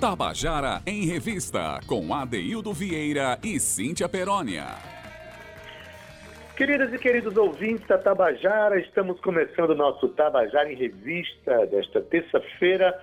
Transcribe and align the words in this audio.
Tabajara 0.00 0.80
em 0.86 1.06
Revista, 1.06 1.80
com 1.84 2.14
Adeildo 2.14 2.72
Vieira 2.72 3.36
e 3.42 3.58
Cíntia 3.58 4.08
Perónia. 4.08 4.64
Queridas 6.56 6.94
e 6.94 6.98
queridos 6.98 7.36
ouvintes 7.36 7.84
da 7.88 7.98
Tabajara, 7.98 8.78
estamos 8.78 9.20
começando 9.20 9.70
o 9.70 9.74
nosso 9.74 10.08
Tabajara 10.10 10.72
em 10.72 10.76
Revista 10.76 11.66
desta 11.66 12.00
terça-feira, 12.00 12.96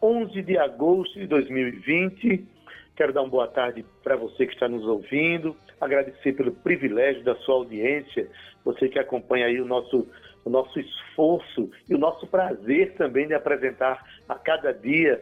11 0.00 0.40
de 0.42 0.56
agosto 0.56 1.18
de 1.18 1.26
2020. 1.26 2.46
Quero 2.94 3.12
dar 3.12 3.22
uma 3.22 3.30
boa 3.30 3.48
tarde 3.48 3.84
para 4.04 4.14
você 4.14 4.46
que 4.46 4.54
está 4.54 4.68
nos 4.68 4.84
ouvindo, 4.84 5.56
agradecer 5.80 6.32
pelo 6.34 6.52
privilégio 6.52 7.24
da 7.24 7.34
sua 7.38 7.56
audiência, 7.56 8.28
você 8.64 8.88
que 8.88 9.00
acompanha 9.00 9.46
aí 9.46 9.60
o 9.60 9.66
nosso, 9.66 10.06
o 10.44 10.50
nosso 10.50 10.78
esforço 10.78 11.68
e 11.90 11.94
o 11.96 11.98
nosso 11.98 12.24
prazer 12.28 12.94
também 12.94 13.26
de 13.26 13.34
apresentar 13.34 14.00
a 14.28 14.36
cada 14.36 14.72
dia 14.72 15.20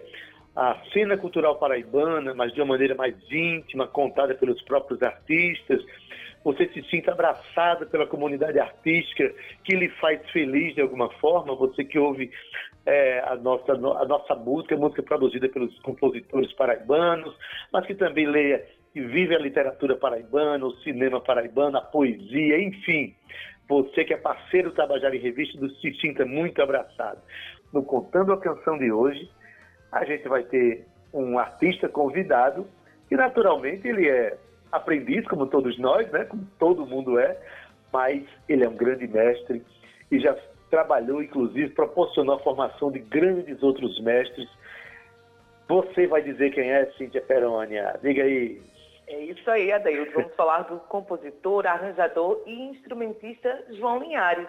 a 0.56 0.80
cena 0.92 1.16
cultural 1.16 1.56
paraibana, 1.56 2.32
mas 2.34 2.52
de 2.52 2.60
uma 2.60 2.74
maneira 2.74 2.94
mais 2.94 3.14
íntima, 3.30 3.86
contada 3.86 4.34
pelos 4.34 4.60
próprios 4.62 5.02
artistas. 5.02 5.84
Você 6.44 6.68
se 6.68 6.82
sinta 6.90 7.12
abraçada 7.12 7.86
pela 7.86 8.06
comunidade 8.06 8.58
artística 8.58 9.32
que 9.64 9.74
lhe 9.74 9.88
faz 9.88 10.20
feliz 10.30 10.74
de 10.74 10.82
alguma 10.82 11.10
forma. 11.14 11.56
Você 11.56 11.84
que 11.84 11.98
ouve 11.98 12.30
é, 12.86 13.20
a, 13.26 13.34
nossa, 13.36 13.72
a 13.72 14.04
nossa 14.04 14.34
música, 14.34 14.76
música 14.76 15.02
produzida 15.02 15.48
pelos 15.48 15.76
compositores 15.80 16.52
paraibanos, 16.52 17.34
mas 17.72 17.86
que 17.86 17.94
também 17.94 18.26
leia 18.26 18.64
e 18.94 19.00
vive 19.00 19.34
a 19.34 19.38
literatura 19.38 19.96
paraibana, 19.96 20.64
o 20.64 20.76
cinema 20.82 21.20
paraibano, 21.20 21.78
a 21.78 21.80
poesia, 21.80 22.62
enfim. 22.62 23.14
Você 23.68 24.04
que 24.04 24.14
é 24.14 24.16
parceiro 24.16 24.70
do 24.70 24.76
Tabajara 24.76 25.16
em 25.16 25.20
Revista, 25.20 25.58
se 25.80 25.94
sinta 25.94 26.24
muito 26.24 26.62
abraçado. 26.62 27.20
No 27.72 27.82
Contando 27.82 28.32
a 28.32 28.40
Canção 28.40 28.78
de 28.78 28.92
hoje, 28.92 29.28
a 29.94 30.04
gente 30.04 30.28
vai 30.28 30.42
ter 30.42 30.84
um 31.12 31.38
artista 31.38 31.88
convidado, 31.88 32.66
que 33.08 33.16
naturalmente 33.16 33.86
ele 33.86 34.08
é 34.08 34.36
aprendiz, 34.72 35.24
como 35.28 35.46
todos 35.46 35.78
nós, 35.78 36.10
né? 36.10 36.24
como 36.24 36.44
todo 36.58 36.84
mundo 36.84 37.16
é, 37.16 37.38
mas 37.92 38.24
ele 38.48 38.64
é 38.64 38.68
um 38.68 38.74
grande 38.74 39.06
mestre 39.06 39.64
e 40.10 40.18
já 40.18 40.36
trabalhou, 40.68 41.22
inclusive, 41.22 41.70
proporcionou 41.70 42.34
a 42.34 42.40
formação 42.40 42.90
de 42.90 42.98
grandes 42.98 43.62
outros 43.62 44.00
mestres. 44.00 44.48
Você 45.68 46.08
vai 46.08 46.22
dizer 46.22 46.50
quem 46.50 46.72
é, 46.72 46.86
Cíntia 46.98 47.22
Perônia? 47.22 47.96
Diga 48.02 48.24
aí. 48.24 48.60
É 49.06 49.20
isso 49.20 49.48
aí, 49.48 49.70
Adailton. 49.70 50.12
Vamos 50.12 50.34
falar 50.34 50.62
do 50.62 50.80
compositor, 50.80 51.68
arranjador 51.68 52.42
e 52.46 52.62
instrumentista 52.70 53.64
João 53.70 54.00
Linhares. 54.00 54.48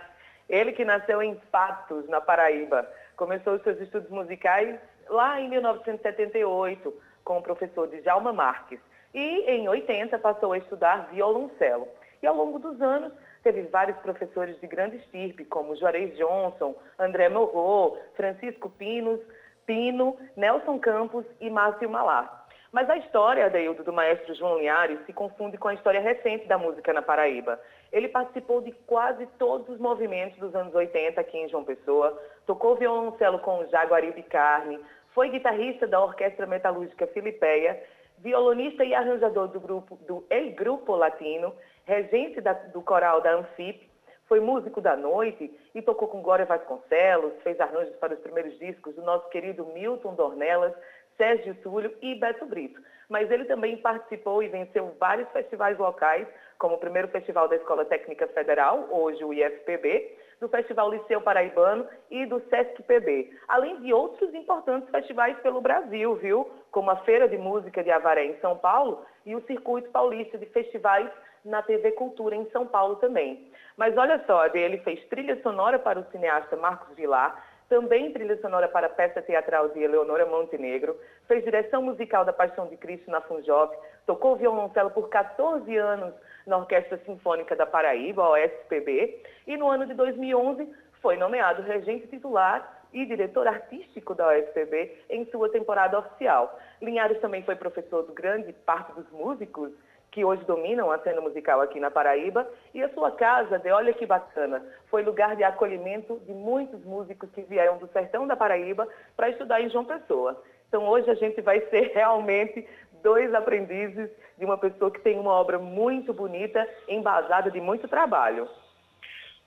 Ele 0.50 0.72
que 0.72 0.84
nasceu 0.84 1.22
em 1.22 1.36
Patos, 1.52 2.10
na 2.10 2.20
Paraíba. 2.20 2.90
Começou 3.16 3.54
os 3.54 3.62
seus 3.62 3.80
estudos 3.80 4.10
musicais 4.10 4.80
lá 5.10 5.40
em 5.40 5.50
1978 5.50 6.94
com 7.24 7.38
o 7.38 7.42
professor 7.42 7.88
Djalma 7.88 8.32
Marques. 8.32 8.80
E 9.14 9.50
em 9.50 9.68
80 9.68 10.20
passou 10.20 10.54
a 10.54 10.58
estudar 10.58 11.10
violoncelo. 11.12 11.88
E 12.22 12.28
ao 12.28 12.36
longo 12.36 12.60
dos 12.60 12.82
anos 12.82 13.14
teve 13.44 13.62
vários 13.64 13.98
professores 14.00 14.60
de 14.60 14.68
grande 14.68 14.98
estirpe, 14.98 15.46
como 15.46 15.76
Juarez 15.76 16.16
Johnson, 16.18 16.76
André 17.00 17.30
Morro, 17.30 17.98
Francisco 18.16 18.70
Pinos, 18.70 19.20
Pino, 19.66 20.18
Nelson 20.36 20.80
Campos 20.80 21.26
e 21.40 21.50
Márcio 21.50 21.90
Malá. 21.90 22.46
Mas 22.72 22.90
a 22.90 22.98
história, 22.98 23.46
Adeildo, 23.46 23.86
do 23.86 23.94
maestro 23.94 24.36
João 24.36 24.58
Linhares 24.58 25.00
se 25.06 25.14
confunde 25.14 25.58
com 25.58 25.70
a 25.70 25.74
história 25.74 26.02
recente 26.02 26.46
da 26.46 26.58
música 26.58 26.92
na 26.92 27.02
Paraíba. 27.02 27.58
Ele 27.90 28.10
participou 28.10 28.60
de 28.62 28.74
quase 28.86 29.26
todos 29.40 29.70
os 29.70 29.80
movimentos 29.80 30.38
dos 30.40 30.54
anos 30.54 30.76
80 30.76 31.22
aqui 31.22 31.38
em 31.38 31.48
João 31.48 31.64
Pessoa, 31.64 32.22
tocou 32.46 32.76
violoncelo 32.76 33.40
com 33.40 33.66
Jaguaribe 33.68 34.24
Carne, 34.24 34.80
foi 35.14 35.30
guitarrista 35.30 35.88
da 35.88 36.02
Orquestra 36.02 36.46
Metalúrgica 36.46 37.08
Filipeia, 37.08 37.82
violonista 38.20 38.84
e 38.84 38.94
arranjador 38.94 39.48
do 39.48 39.60
grupo 39.60 39.96
do 40.08 40.26
El 40.30 40.52
Grupo 40.52 40.96
Latino, 40.96 41.54
regente 41.86 42.42
da, 42.42 42.54
do 42.54 42.82
coral 42.82 43.22
da 43.22 43.34
Anfip, 43.34 43.90
foi 44.28 44.40
músico 44.40 44.82
da 44.82 44.96
noite 44.96 45.52
e 45.74 45.82
tocou 45.82 46.08
com 46.08 46.22
Glória 46.22 46.46
Vasconcelos, 46.46 47.34
fez 47.44 47.60
arranjos 47.60 47.96
para 47.98 48.14
os 48.14 48.20
primeiros 48.20 48.58
discos 48.58 48.96
do 48.96 49.04
nosso 49.04 49.30
querido 49.30 49.66
Milton 49.68 50.16
Dornelas, 50.16 50.74
Sérgio 51.16 51.56
Túlio 51.56 51.94
e 52.02 52.16
Beto 52.16 52.46
Brito. 52.46 52.82
Mas 53.08 53.30
ele 53.30 53.46
também 53.46 53.78
participou 53.78 54.42
e 54.42 54.48
venceu 54.48 54.96
vários 55.00 55.30
festivais 55.30 55.78
locais, 55.78 56.28
como 56.58 56.76
o 56.76 56.80
primeiro 56.80 57.08
Festival 57.10 57.48
da 57.48 57.56
Escola 57.56 57.86
Técnica 57.86 58.28
Federal, 58.28 58.88
hoje 58.90 59.24
o 59.24 59.32
IFPB, 59.32 60.18
do 60.40 60.50
Festival 60.50 60.90
Liceu 60.90 61.22
Paraibano 61.22 61.88
e 62.10 62.26
do 62.26 62.40
Sesc 62.50 62.84
PB, 62.84 63.30
além 63.48 63.82
de 63.82 63.94
outros 63.94 64.34
importantes 64.34 64.90
festivais 64.90 65.38
pelo 65.40 65.62
Brasil, 65.62 66.16
viu? 66.16 66.50
Como 66.72 66.90
a 66.92 66.98
Feira 66.98 67.28
de 67.28 67.38
Música 67.38 67.84
de 67.84 67.92
Avaré 67.92 68.26
em 68.26 68.40
São 68.40 68.58
Paulo 68.58 69.06
e 69.26 69.36
o 69.36 69.46
Circuito 69.46 69.90
Paulista 69.90 70.38
de 70.38 70.46
Festivais 70.48 71.10
na 71.44 71.62
TV 71.62 71.92
Cultura 71.92 72.36
em 72.36 72.50
São 72.50 72.66
Paulo 72.66 72.96
também. 72.96 73.52
Mas 73.78 73.96
olha 73.98 74.22
só, 74.26 74.46
ele 74.48 74.80
fez 74.80 75.04
trilha 75.08 75.40
sonora 75.42 75.78
para 75.78 76.00
o 76.00 76.06
cineasta 76.12 76.56
Marcos 76.56 76.96
Vilar, 76.96 77.44
também 77.70 78.12
trilha 78.12 78.40
sonora 78.42 78.68
para 78.68 78.88
a 78.88 78.90
peça 78.90 79.22
teatral 79.22 79.70
de 79.70 79.82
Eleonora 79.82 80.26
Montenegro, 80.26 80.96
fez 81.28 81.44
direção 81.44 81.82
musical 81.82 82.24
da 82.24 82.34
Paixão 82.34 82.68
de 82.68 82.78
Cristo 82.78 83.10
na 83.10 83.22
Funjop, 83.22 83.76
tocou 84.06 84.36
violoncelo 84.36 84.92
por 84.92 85.10
14 85.10 85.76
anos 85.76 86.14
na 86.46 86.58
Orquestra 86.58 87.00
Sinfônica 87.06 87.56
da 87.56 87.66
Paraíba, 87.66 88.24
a 88.24 88.30
OSPB, 88.32 89.22
e 89.48 89.58
no 89.58 89.70
ano 89.70 89.86
de 89.86 89.94
2011 89.94 90.68
foi 91.02 91.18
nomeado 91.18 91.62
regente 91.62 92.08
titular 92.08 92.84
e 92.94 93.06
diretor 93.06 93.48
artístico 93.48 94.16
da 94.16 94.28
OSPB 94.28 94.92
em 95.10 95.26
sua 95.26 95.50
temporada 95.50 96.00
oficial. 96.00 96.58
Linhares 96.82 97.20
também 97.20 97.44
foi 97.44 97.56
professor 97.56 98.04
do 98.04 98.14
grande 98.14 98.54
parte 98.54 98.94
dos 98.94 99.10
músicos 99.12 99.72
que 100.16 100.24
hoje 100.24 100.46
dominam 100.46 100.90
a 100.90 100.98
cena 101.00 101.20
musical 101.20 101.60
aqui 101.60 101.78
na 101.78 101.92
Paraíba, 101.92 102.50
e 102.74 102.82
a 102.82 102.88
sua 102.94 103.12
casa, 103.12 103.60
de 103.60 103.70
olha 103.70 103.92
que 103.92 104.06
bacana, 104.06 104.66
foi 104.90 105.04
lugar 105.04 105.36
de 105.36 105.44
acolhimento 105.44 106.22
de 106.26 106.34
muitos 106.34 106.86
músicos 106.86 107.30
que 107.32 107.42
vieram 107.42 107.78
do 107.78 107.88
sertão 107.90 108.26
da 108.26 108.34
Paraíba 108.34 108.88
para 109.18 109.30
estudar 109.30 109.60
em 109.60 109.70
João 109.70 109.84
Pessoa. 109.84 110.42
Então 110.70 110.88
hoje 110.88 111.10
a 111.12 111.16
gente 111.16 111.42
vai 111.42 111.60
ser 111.70 111.92
realmente 111.94 112.66
dois 113.06 113.32
aprendizes 113.36 114.10
de 114.36 114.44
uma 114.44 114.58
pessoa 114.58 114.90
que 114.90 115.00
tem 115.00 115.20
uma 115.20 115.32
obra 115.32 115.60
muito 115.60 116.12
bonita, 116.12 116.68
embasada 116.90 117.52
de 117.52 117.62
muito 117.62 117.88
trabalho. 117.88 118.50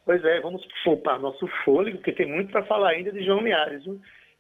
Pois 0.07 0.25
é, 0.25 0.41
vamos 0.41 0.65
poupar 0.85 1.19
nosso 1.19 1.45
fôlego, 1.65 1.99
porque 1.99 2.13
tem 2.13 2.27
muito 2.27 2.53
para 2.53 2.63
falar 2.63 2.91
ainda 2.91 3.11
de 3.11 3.25
João 3.25 3.41
Liares. 3.41 3.85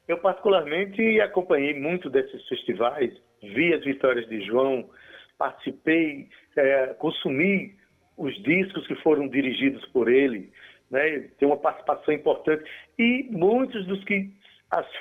Eu 0.06 0.18
particularmente 0.18 1.20
acompanhei 1.20 1.78
muito 1.78 2.08
desses 2.08 2.46
festivais, 2.48 3.12
vi 3.42 3.74
as 3.74 3.84
vitórias 3.84 4.26
de 4.28 4.40
João, 4.46 4.88
participei, 5.36 6.28
é, 6.56 6.86
consumi 6.94 7.74
os 8.16 8.34
discos 8.44 8.86
que 8.86 8.94
foram 9.02 9.28
dirigidos 9.28 9.84
por 9.86 10.08
ele, 10.08 10.50
né, 10.90 11.28
tem 11.38 11.46
uma 11.46 11.58
participação 11.58 12.14
importante. 12.14 12.64
E 12.96 13.26
muitos 13.30 13.84
dos 13.86 14.02
que 14.04 14.30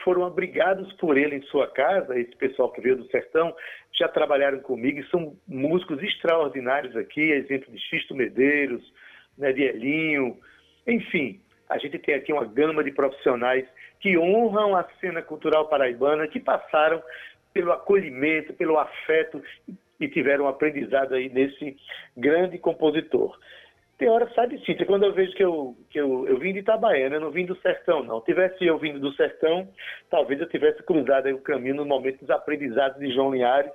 foram 0.03 0.25
abrigados 0.25 0.91
por 0.94 1.17
ele 1.17 1.35
em 1.35 1.41
sua 1.44 1.67
casa, 1.67 2.17
esse 2.17 2.35
pessoal 2.35 2.72
que 2.72 2.81
veio 2.81 2.95
do 2.95 3.07
sertão, 3.09 3.55
já 3.91 4.07
trabalharam 4.07 4.59
comigo 4.59 5.00
e 5.00 5.09
são 5.09 5.35
músicos 5.47 6.01
extraordinários 6.01 6.95
aqui, 6.95 7.31
exemplo 7.31 7.72
de 7.72 7.79
Xisto 7.79 8.16
Medeiros, 8.16 8.81
né, 9.38 9.51
de 9.51 9.63
Elinho, 9.63 10.38
enfim, 10.88 11.41
a 11.69 11.78
gente 11.78 12.00
tem 12.00 12.16
aqui 12.16 12.31
uma 12.31 12.45
gama 12.45 12.83
de 12.83 12.91
profissionais 12.91 13.67
que 14.00 14.17
honram 14.17 14.75
a 14.75 14.85
cena 15.01 15.22
cultural 15.22 15.67
paraibana, 15.67 16.28
que 16.28 16.39
passaram 16.39 17.03
pelo 17.53 17.72
acolhimento, 17.72 18.53
pelo 18.53 18.79
afeto 18.79 19.44
e 19.99 20.07
tiveram 20.07 20.45
um 20.45 20.47
aprendizado 20.47 21.13
aí 21.16 21.28
nesse 21.29 21.75
grande 22.16 22.57
compositor. 22.57 23.38
Tem 23.97 24.08
hora, 24.09 24.30
sabe, 24.35 24.63
Cíntia, 24.63 24.85
quando 24.85 25.06
eu 25.06 25.13
vejo 25.13 25.34
que 25.34 25.44
eu, 25.44 25.75
que 25.90 26.00
eu, 26.00 26.28
eu 26.28 26.38
vim 26.38 26.53
de 26.53 26.59
Itabaiana, 26.59 27.16
eu 27.16 27.20
não 27.20 27.32
vim 27.32 27.47
do 27.47 27.55
sertão, 27.61 28.03
não. 28.03 28.22
Tivesse 28.22 28.64
eu 28.64 28.78
vindo 28.78 28.99
do 28.99 29.11
sertão, 29.14 29.67
talvez 30.08 30.40
eu 30.40 30.47
tivesse 30.47 30.84
cruzado 30.84 31.26
aí 31.26 31.34
o 31.34 31.41
caminho 31.41 31.78
no 31.78 31.85
momento 31.85 32.20
dos 32.20 32.29
aprendizados 32.29 32.99
de 32.99 33.11
João 33.11 33.32
Linhares. 33.32 33.72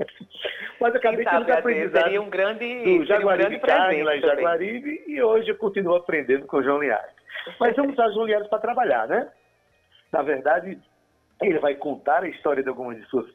Mas 0.80 0.94
acabei 0.94 1.26
tendo 1.26 1.52
aprendizado 1.52 2.18
um 2.18 2.30
grande, 2.30 2.82
do 2.82 3.04
Jaguaribe 3.04 3.56
um 3.56 3.60
Carne, 3.60 4.02
lá 4.02 4.16
em 4.16 4.20
Jaguaribe, 4.22 5.04
e 5.06 5.22
hoje 5.22 5.50
eu 5.50 5.56
continuo 5.58 5.96
aprendendo 5.96 6.46
com 6.46 6.56
o 6.56 6.62
João 6.62 6.80
Linhares. 6.80 7.14
Mas 7.60 7.76
vamos 7.76 7.92
usar 7.92 8.10
João 8.10 8.24
Linhares 8.24 8.48
para 8.48 8.58
trabalhar, 8.58 9.06
né? 9.06 9.30
Na 10.10 10.22
verdade, 10.22 10.78
ele 11.42 11.58
vai 11.58 11.74
contar 11.74 12.22
a 12.22 12.28
história 12.28 12.62
de 12.62 12.70
algumas 12.70 12.96
de 12.96 13.04
suas 13.08 13.26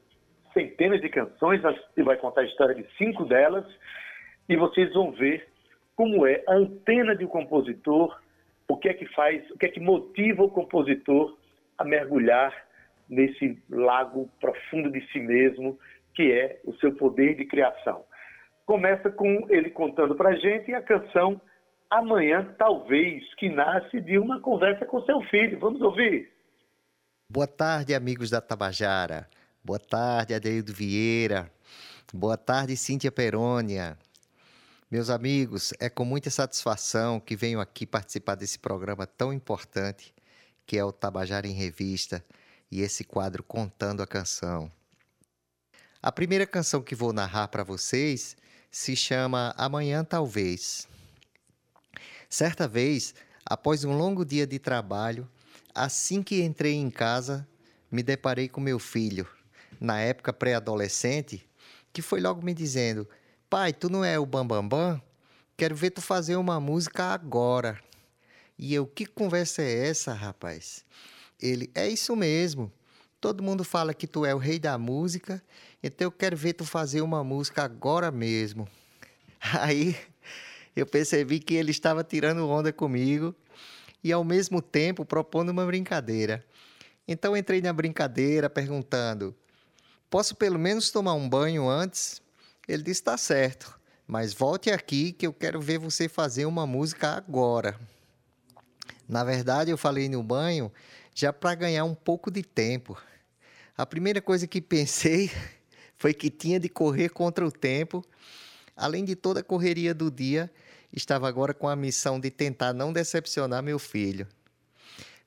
centenas 0.51 0.99
de 0.99 1.09
canções, 1.09 1.61
e 1.95 2.01
vai 2.01 2.17
contar 2.17 2.41
a 2.41 2.45
história 2.45 2.73
de 2.73 2.87
cinco 2.97 3.23
delas, 3.23 3.65
e 4.49 4.55
vocês 4.55 4.91
vão 4.93 5.11
ver 5.11 5.47
como 5.97 6.27
é 6.27 6.43
a 6.47 6.53
antena 6.53 7.15
de 7.15 7.25
um 7.25 7.27
compositor, 7.27 8.21
o 8.69 8.77
que 8.77 8.87
é 8.87 8.93
que 8.93 9.07
faz, 9.07 9.49
o 9.49 9.57
que 9.57 9.65
é 9.65 9.69
que 9.69 9.79
motiva 9.79 10.43
o 10.43 10.49
compositor 10.49 11.35
a 11.75 11.83
mergulhar 11.83 12.53
nesse 13.09 13.57
lago 13.67 14.29
profundo 14.39 14.91
de 14.91 15.01
si 15.11 15.19
mesmo, 15.19 15.77
que 16.13 16.31
é 16.31 16.61
o 16.63 16.73
seu 16.75 16.93
poder 16.95 17.35
de 17.35 17.45
criação. 17.45 18.05
Começa 18.65 19.09
com 19.09 19.47
ele 19.49 19.71
contando 19.71 20.15
para 20.15 20.35
gente 20.35 20.71
a 20.73 20.81
canção 20.81 21.41
Amanhã 21.89 22.53
Talvez, 22.59 23.23
que 23.35 23.49
nasce 23.49 23.99
de 24.01 24.19
uma 24.19 24.39
conversa 24.39 24.85
com 24.85 25.01
seu 25.03 25.21
filho. 25.23 25.57
Vamos 25.59 25.81
ouvir? 25.81 26.29
Boa 27.29 27.47
tarde, 27.47 27.95
amigos 27.95 28.29
da 28.29 28.41
Tabajara. 28.41 29.27
Boa 29.63 29.79
tarde, 29.79 30.33
Adeildo 30.33 30.73
Vieira. 30.73 31.49
Boa 32.13 32.37
tarde, 32.37 32.75
Cíntia 32.77 33.11
Perônia. 33.11 33.97
Meus 34.89 35.09
amigos, 35.09 35.73
é 35.81 35.89
com 35.89 36.05
muita 36.05 36.29
satisfação 36.29 37.19
que 37.19 37.35
venho 37.35 37.59
aqui 37.59 37.85
participar 37.85 38.35
desse 38.35 38.57
programa 38.57 39.05
tão 39.05 39.33
importante 39.33 40.15
que 40.65 40.77
é 40.77 40.85
o 40.85 40.93
Tabajara 40.93 41.45
em 41.45 41.51
Revista 41.51 42.23
e 42.71 42.79
esse 42.79 43.03
quadro 43.03 43.43
Contando 43.43 44.01
a 44.01 44.07
Canção. 44.07 44.71
A 46.01 46.09
primeira 46.09 46.47
canção 46.47 46.81
que 46.81 46.95
vou 46.95 47.11
narrar 47.11 47.49
para 47.49 47.65
vocês 47.65 48.37
se 48.71 48.95
chama 48.95 49.53
Amanhã 49.57 50.05
Talvez. 50.05 50.87
Certa 52.29 52.65
vez, 52.65 53.13
após 53.45 53.83
um 53.83 53.91
longo 53.91 54.23
dia 54.23 54.47
de 54.47 54.57
trabalho, 54.57 55.29
assim 55.75 56.23
que 56.23 56.41
entrei 56.41 56.75
em 56.75 56.89
casa, 56.89 57.45
me 57.91 58.01
deparei 58.01 58.47
com 58.47 58.61
meu 58.61 58.79
filho, 58.79 59.27
na 59.81 59.99
época 59.99 60.31
pré-adolescente, 60.31 61.45
que 61.91 62.01
foi 62.01 62.21
logo 62.21 62.41
me 62.41 62.53
dizendo: 62.53 63.05
Pai, 63.49 63.71
tu 63.71 63.89
não 63.89 64.03
é 64.03 64.19
o 64.19 64.25
Bambambam? 64.25 64.67
Bam, 64.67 64.95
Bam? 64.95 65.01
Quero 65.55 65.73
ver 65.73 65.91
tu 65.91 66.01
fazer 66.01 66.35
uma 66.35 66.59
música 66.59 67.05
agora. 67.05 67.79
E 68.59 68.73
eu, 68.73 68.85
que 68.85 69.05
conversa 69.05 69.61
é 69.61 69.87
essa, 69.87 70.13
rapaz? 70.13 70.83
Ele, 71.41 71.71
é 71.73 71.87
isso 71.87 72.13
mesmo. 72.13 72.69
Todo 73.21 73.41
mundo 73.41 73.63
fala 73.63 73.93
que 73.93 74.05
tu 74.05 74.25
é 74.25 74.35
o 74.35 74.37
rei 74.37 74.59
da 74.59 74.77
música, 74.77 75.41
então 75.81 76.07
eu 76.07 76.11
quero 76.11 76.35
ver 76.35 76.53
tu 76.53 76.65
fazer 76.65 76.99
uma 76.99 77.23
música 77.23 77.63
agora 77.63 78.11
mesmo. 78.11 78.67
Aí 79.61 79.95
eu 80.75 80.85
percebi 80.85 81.39
que 81.39 81.53
ele 81.53 81.71
estava 81.71 82.03
tirando 82.03 82.49
onda 82.49 82.73
comigo 82.73 83.33
e 84.03 84.11
ao 84.11 84.25
mesmo 84.25 84.61
tempo 84.61 85.05
propondo 85.05 85.51
uma 85.51 85.65
brincadeira. 85.65 86.45
Então 87.07 87.35
entrei 87.35 87.61
na 87.61 87.71
brincadeira 87.71 88.49
perguntando: 88.49 89.33
Posso 90.09 90.35
pelo 90.35 90.59
menos 90.59 90.91
tomar 90.91 91.13
um 91.13 91.29
banho 91.29 91.69
antes? 91.69 92.21
Ele 92.67 92.83
disse: 92.83 93.01
Tá 93.01 93.17
certo, 93.17 93.79
mas 94.05 94.33
volte 94.33 94.69
aqui 94.69 95.11
que 95.11 95.25
eu 95.25 95.33
quero 95.33 95.61
ver 95.61 95.79
você 95.79 96.09
fazer 96.09 96.45
uma 96.45 96.67
música 96.67 97.09
agora. 97.09 97.79
Na 99.07 99.23
verdade, 99.23 99.71
eu 99.71 99.77
falei 99.77 100.09
no 100.09 100.21
banho 100.21 100.71
já 101.15 101.31
para 101.31 101.55
ganhar 101.55 101.85
um 101.85 101.95
pouco 101.95 102.29
de 102.29 102.43
tempo. 102.43 102.97
A 103.77 103.85
primeira 103.85 104.21
coisa 104.21 104.45
que 104.45 104.61
pensei 104.61 105.31
foi 105.97 106.13
que 106.13 106.29
tinha 106.29 106.59
de 106.59 106.67
correr 106.67 107.09
contra 107.09 107.45
o 107.45 107.51
tempo. 107.51 108.03
Além 108.75 109.05
de 109.05 109.15
toda 109.15 109.39
a 109.39 109.43
correria 109.43 109.93
do 109.93 110.11
dia, 110.11 110.51
estava 110.91 111.27
agora 111.27 111.53
com 111.53 111.67
a 111.67 111.75
missão 111.75 112.19
de 112.19 112.29
tentar 112.29 112.73
não 112.73 112.91
decepcionar 112.91 113.63
meu 113.63 113.79
filho. 113.79 114.27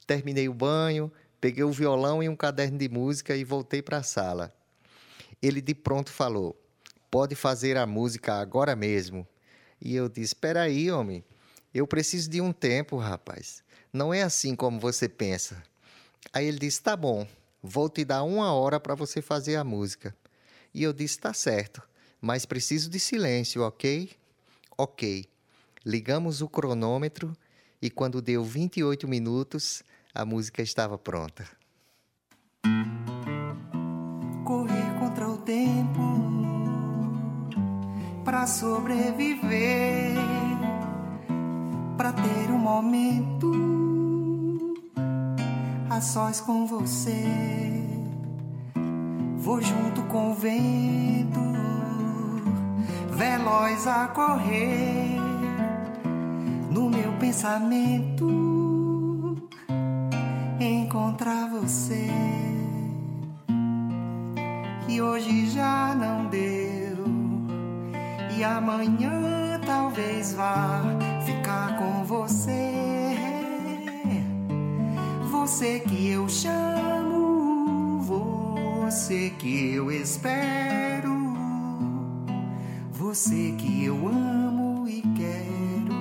Terminei 0.07 0.49
o 0.49 0.55
banho, 0.55 1.11
peguei 1.41 1.65
o 1.65 1.73
violão 1.73 2.23
e 2.23 2.29
um 2.29 2.37
caderno 2.37 2.79
de 2.79 2.89
música 2.89 3.35
e 3.35 3.45
voltei 3.45 3.81
para 3.81 3.99
a 3.99 4.03
sala. 4.03 4.55
Ele 5.43 5.61
de 5.61 5.75
pronto 5.75 6.13
falou: 6.13 6.57
pode 7.11 7.35
fazer 7.35 7.77
a 7.77 7.87
música 7.87 8.35
agora 8.35 8.77
mesmo. 8.77 9.27
E 9.81 9.95
eu 9.95 10.09
disse: 10.09 10.35
Espera 10.35 10.62
aí, 10.62 10.91
homem, 10.91 11.25
eu 11.75 11.87
preciso 11.87 12.31
de 12.31 12.41
um 12.41 12.53
tempo, 12.53 12.97
rapaz. 12.97 13.62
Não 13.93 14.15
é 14.15 14.23
assim 14.23 14.55
como 14.55 14.79
você 14.79 15.09
pensa. 15.09 15.62
Aí 16.33 16.47
ele 16.47 16.59
disse: 16.59 16.83
Tá 16.83 16.97
bom, 16.97 17.27
vou 17.62 17.89
te 17.89 18.05
dar 18.05 18.23
uma 18.23 18.53
hora 18.53 18.79
para 18.79 18.95
você 18.95 19.21
fazer 19.21 19.57
a 19.57 19.65
música. 19.65 20.15
E 20.73 20.83
eu 20.83 20.93
disse: 20.93 21.19
Tá 21.19 21.35
certo, 21.35 21.83
mas 22.21 22.47
preciso 22.47 22.89
de 22.89 23.01
silêncio, 23.01 23.62
ok? 23.62 24.11
Ok. 24.79 25.27
Ligamos 25.85 26.43
o 26.43 26.49
cronômetro 26.49 27.35
e 27.81 27.91
quando 27.91 28.21
deu 28.21 28.45
28 28.45 29.09
minutos, 29.09 29.83
a 30.15 30.25
música 30.25 30.61
estava 30.62 30.99
pronta. 30.99 31.60
Para 38.31 38.47
sobreviver, 38.47 40.15
para 41.97 42.12
ter 42.12 42.49
um 42.53 42.59
momento 42.59 43.50
a 45.91 46.00
sós 46.00 46.41
com 46.41 46.65
você. 46.65 47.25
Vou 49.37 49.61
junto 49.61 50.03
com 50.03 50.31
o 50.31 50.35
vento, 50.35 51.41
veloz 53.11 53.88
a 53.88 54.06
correr 54.06 55.17
no 56.71 56.88
meu 56.88 57.12
pensamento 57.19 58.31
encontrar 60.61 61.49
você. 61.49 62.06
E 64.88 65.03
hoje 65.03 65.50
já 65.50 65.97
não 65.97 66.26
deu 66.26 66.70
e 68.41 68.45
amanhã 68.45 69.61
talvez 69.67 70.33
vá 70.33 70.83
ficar 71.27 71.77
com 71.77 72.05
você. 72.05 72.73
Você 75.31 75.81
que 75.81 76.09
eu 76.09 76.27
chamo, 76.27 78.01
você 78.01 79.29
que 79.39 79.75
eu 79.75 79.93
espero, 79.93 81.37
você 82.91 83.55
que 83.59 83.85
eu 83.85 84.09
amo 84.09 84.89
e 84.89 85.03
quero. 85.03 86.01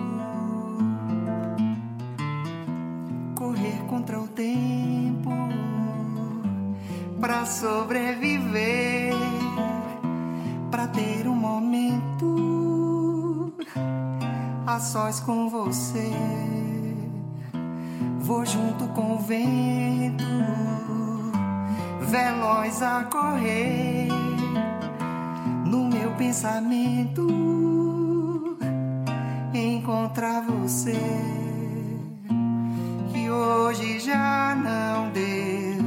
Correr 3.35 3.83
contra 3.89 4.18
o 4.18 4.27
tempo 4.30 5.30
para 7.19 7.45
sobreviver, 7.45 8.08
a 14.79 14.81
sós 14.81 15.19
com 15.19 15.49
você. 15.49 16.09
Vou 18.19 18.45
junto 18.45 18.87
com 18.93 19.15
o 19.15 19.19
vento, 19.19 20.23
veloz 21.99 22.81
a 22.81 23.03
correr 23.03 24.07
no 25.65 25.89
meu 25.89 26.11
pensamento 26.11 27.27
encontrar 29.53 30.45
você. 30.45 30.97
Que 33.11 33.29
hoje 33.29 33.99
já 33.99 34.56
não 34.56 35.11
deu 35.11 35.83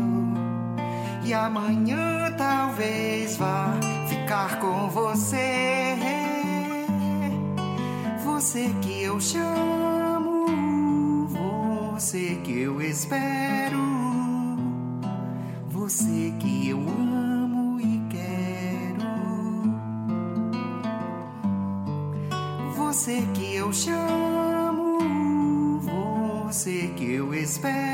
e 1.25 1.33
amanhã 1.33 2.31
talvez 2.37 3.39
vá 3.39 3.73
ficar 4.07 4.59
com 4.61 4.91
você 4.91 5.62
você 8.43 8.75
que 8.83 9.05
eu 9.05 9.21
chamo, 9.21 10.49
você 11.95 12.41
que 12.43 12.63
eu 12.63 12.83
espero, 12.83 13.79
você 15.69 16.35
que 16.41 16.71
eu 16.71 16.81
amo 16.81 17.81
e 17.81 18.03
quero, 18.11 19.07
você 22.75 23.23
que 23.33 23.55
eu 23.55 23.73
chamo, 23.73 24.99
você 26.45 26.91
que 26.97 27.13
eu 27.13 27.33
espero, 27.33 27.92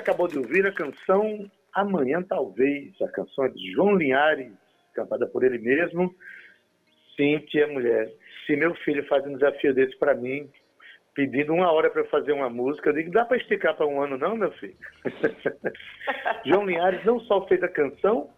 acabou 0.00 0.26
de 0.26 0.38
ouvir 0.38 0.66
a 0.66 0.72
canção 0.72 1.50
Amanhã 1.72 2.22
Talvez, 2.22 3.00
a 3.00 3.08
canção 3.08 3.44
é 3.44 3.48
de 3.48 3.72
João 3.72 3.94
Linhares, 3.94 4.52
cantada 4.94 5.26
por 5.26 5.44
ele 5.44 5.58
mesmo. 5.58 6.14
Cíntia, 7.16 7.66
mulher, 7.68 8.10
se 8.46 8.56
meu 8.56 8.74
filho 8.76 9.06
faz 9.06 9.24
um 9.26 9.34
desafio 9.34 9.74
desse 9.74 9.96
para 9.98 10.14
mim, 10.14 10.50
pedindo 11.14 11.52
uma 11.52 11.70
hora 11.70 11.90
para 11.90 12.04
fazer 12.06 12.32
uma 12.32 12.48
música, 12.48 12.90
eu 12.90 12.94
digo, 12.94 13.10
dá 13.10 13.24
para 13.24 13.36
esticar 13.36 13.76
para 13.76 13.86
um 13.86 14.02
ano 14.02 14.16
não, 14.16 14.36
meu 14.36 14.50
filho? 14.52 14.76
João 16.44 16.66
Linhares 16.66 17.04
não 17.04 17.20
só 17.20 17.46
fez 17.46 17.62
a 17.62 17.68
canção, 17.68 18.30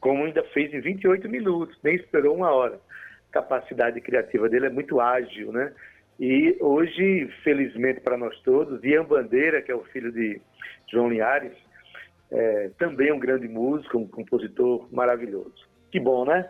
como 0.00 0.24
ainda 0.24 0.42
fez 0.44 0.72
em 0.72 0.80
28 0.80 1.28
minutos, 1.28 1.78
nem 1.82 1.96
esperou 1.96 2.34
uma 2.34 2.50
hora. 2.50 2.80
A 3.30 3.32
capacidade 3.32 4.00
criativa 4.00 4.48
dele 4.48 4.66
é 4.66 4.70
muito 4.70 5.00
ágil, 5.00 5.52
né? 5.52 5.72
E 6.18 6.56
hoje, 6.60 7.28
felizmente 7.44 8.00
para 8.00 8.16
nós 8.16 8.38
todos, 8.40 8.82
Ian 8.82 9.04
Bandeira, 9.04 9.62
que 9.62 9.70
é 9.70 9.74
o 9.74 9.84
filho 9.84 10.10
de 10.10 10.40
João 10.90 11.08
Linhares, 11.08 11.52
é, 12.30 12.70
também 12.78 13.12
um 13.12 13.18
grande 13.18 13.46
músico, 13.46 13.98
um 13.98 14.06
compositor 14.06 14.88
maravilhoso. 14.92 15.68
Que 15.90 16.00
bom, 16.00 16.24
né? 16.24 16.48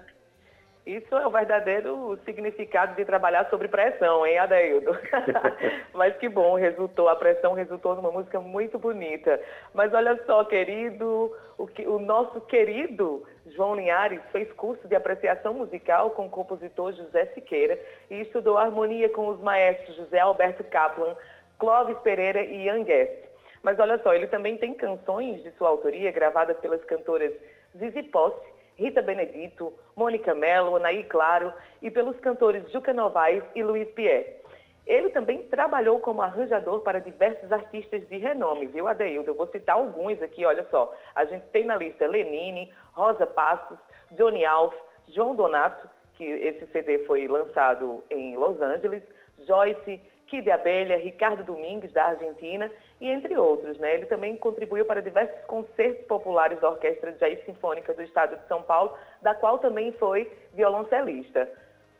Isso 0.88 1.14
é 1.14 1.26
o 1.26 1.30
verdadeiro 1.30 2.18
significado 2.24 2.96
de 2.96 3.04
trabalhar 3.04 3.46
sobre 3.50 3.68
pressão, 3.68 4.26
hein, 4.26 4.38
Adeildo? 4.38 4.98
Mas 5.92 6.16
que 6.16 6.30
bom, 6.30 6.54
resultou, 6.54 7.10
a 7.10 7.14
pressão 7.14 7.52
resultou 7.52 7.94
numa 7.94 8.10
música 8.10 8.40
muito 8.40 8.78
bonita. 8.78 9.38
Mas 9.74 9.92
olha 9.92 10.18
só, 10.24 10.42
querido, 10.44 11.30
o, 11.58 11.66
que, 11.66 11.86
o 11.86 11.98
nosso 11.98 12.40
querido 12.40 13.22
João 13.48 13.74
Linhares 13.74 14.22
fez 14.32 14.50
curso 14.52 14.88
de 14.88 14.94
apreciação 14.94 15.52
musical 15.52 16.12
com 16.12 16.24
o 16.24 16.30
compositor 16.30 16.94
José 16.94 17.26
Siqueira 17.34 17.78
e 18.08 18.22
estudou 18.22 18.56
harmonia 18.56 19.10
com 19.10 19.28
os 19.28 19.38
maestros 19.40 19.94
José 19.94 20.20
Alberto 20.20 20.64
Kaplan, 20.64 21.14
Clóvis 21.58 21.98
Pereira 21.98 22.42
e 22.42 22.64
Ian 22.64 22.82
Guest. 22.84 23.28
Mas 23.62 23.78
olha 23.78 23.98
só, 23.98 24.14
ele 24.14 24.28
também 24.28 24.56
tem 24.56 24.72
canções 24.72 25.42
de 25.42 25.50
sua 25.58 25.68
autoria 25.68 26.10
gravadas 26.10 26.56
pelas 26.60 26.82
cantoras 26.84 27.34
Zizi 27.76 28.04
Posse, 28.04 28.57
Rita 28.78 29.02
Benedito, 29.02 29.74
Mônica 29.96 30.34
Mello, 30.34 30.76
Anaí 30.76 31.02
Claro 31.04 31.52
e 31.82 31.90
pelos 31.90 32.18
cantores 32.20 32.70
Juca 32.70 32.92
Novaes 32.92 33.42
e 33.54 33.62
Luiz 33.62 33.88
Pierre. 33.90 34.38
Ele 34.86 35.10
também 35.10 35.42
trabalhou 35.48 35.98
como 35.98 36.22
arranjador 36.22 36.80
para 36.80 37.00
diversos 37.00 37.50
artistas 37.52 38.08
de 38.08 38.16
renome, 38.16 38.66
viu, 38.66 38.88
Adeildo? 38.88 39.30
Eu 39.30 39.34
vou 39.34 39.48
citar 39.48 39.76
alguns 39.76 40.22
aqui, 40.22 40.46
olha 40.46 40.64
só. 40.70 40.94
A 41.14 41.24
gente 41.26 41.44
tem 41.48 41.64
na 41.64 41.76
lista 41.76 42.06
Lenine, 42.06 42.72
Rosa 42.92 43.26
Passos, 43.26 43.78
Johnny 44.12 44.46
Alf, 44.46 44.74
João 45.08 45.34
Donato, 45.34 45.86
que 46.14 46.24
esse 46.24 46.66
CD 46.68 47.00
foi 47.00 47.28
lançado 47.28 48.02
em 48.10 48.36
Los 48.36 48.60
Angeles, 48.62 49.02
Joyce, 49.46 50.00
Kid 50.28 50.50
Abelha, 50.50 50.96
Ricardo 50.98 51.44
Domingues, 51.44 51.92
da 51.92 52.06
Argentina, 52.06 52.70
e 53.00 53.08
entre 53.08 53.36
outros. 53.36 53.78
Né? 53.78 53.94
Ele 53.94 54.06
também 54.06 54.36
contribuiu 54.36 54.84
para 54.84 55.02
diversos 55.02 55.40
concertos 55.46 56.06
populares 56.06 56.60
da 56.60 56.70
Orquestra 56.70 57.12
de 57.12 57.18
Jazz 57.18 57.44
Sinfônica 57.44 57.94
do 57.94 58.02
Estado 58.02 58.36
de 58.36 58.46
São 58.48 58.62
Paulo, 58.62 58.94
da 59.22 59.34
qual 59.34 59.58
também 59.58 59.92
foi 59.92 60.30
violoncelista. 60.54 61.48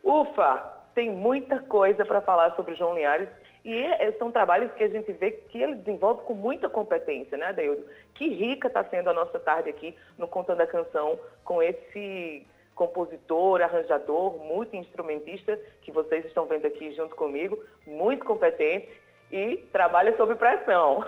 Ufa! 0.03 0.77
Tem 0.95 1.11
muita 1.11 1.61
coisa 1.61 2.05
para 2.05 2.21
falar 2.21 2.57
sobre 2.57 2.75
João 2.75 2.95
Linhares, 2.95 3.29
e 3.65 3.83
é, 3.85 4.11
são 4.13 4.33
trabalhos 4.33 4.73
que 4.73 4.83
a 4.83 4.89
gente 4.89 5.13
vê 5.13 5.31
que 5.31 5.63
ele 5.63 5.77
desenvolve 5.77 6.23
com 6.23 6.35
muita 6.35 6.69
competência, 6.69 7.37
né, 7.37 7.53
Deildo? 7.53 7.85
Que 8.15 8.29
rica 8.29 8.69
está 8.69 8.83
sendo 8.85 9.11
a 9.11 9.13
nossa 9.13 9.39
tarde 9.39 9.69
aqui 9.69 9.95
no 10.17 10.27
Contando 10.27 10.63
a 10.63 10.67
Canção 10.67 11.19
com 11.45 11.63
esse 11.63 12.47
compositor, 12.75 13.61
arranjador, 13.61 14.39
multi-instrumentista, 14.39 15.59
que 15.83 15.91
vocês 15.91 16.25
estão 16.25 16.47
vendo 16.47 16.67
aqui 16.67 16.93
junto 16.93 17.15
comigo, 17.17 17.63
muito 17.87 18.25
competente 18.25 18.89
e 19.31 19.57
trabalha 19.73 20.17
sob 20.17 20.35
pressão. 20.37 21.05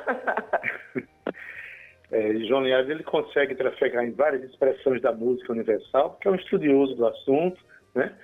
é, 2.11 2.35
João 2.47 2.62
Linhares 2.62 2.89
ele 2.89 3.03
consegue 3.03 3.55
trafegar 3.55 4.05
em 4.05 4.12
várias 4.12 4.43
expressões 4.45 5.00
da 5.00 5.12
música 5.12 5.53
universal, 5.53 6.11
porque 6.11 6.29
é 6.29 6.31
um 6.31 6.37
estudioso 6.37 6.95
do 6.95 7.07
assunto, 7.07 7.61
né? 7.95 8.15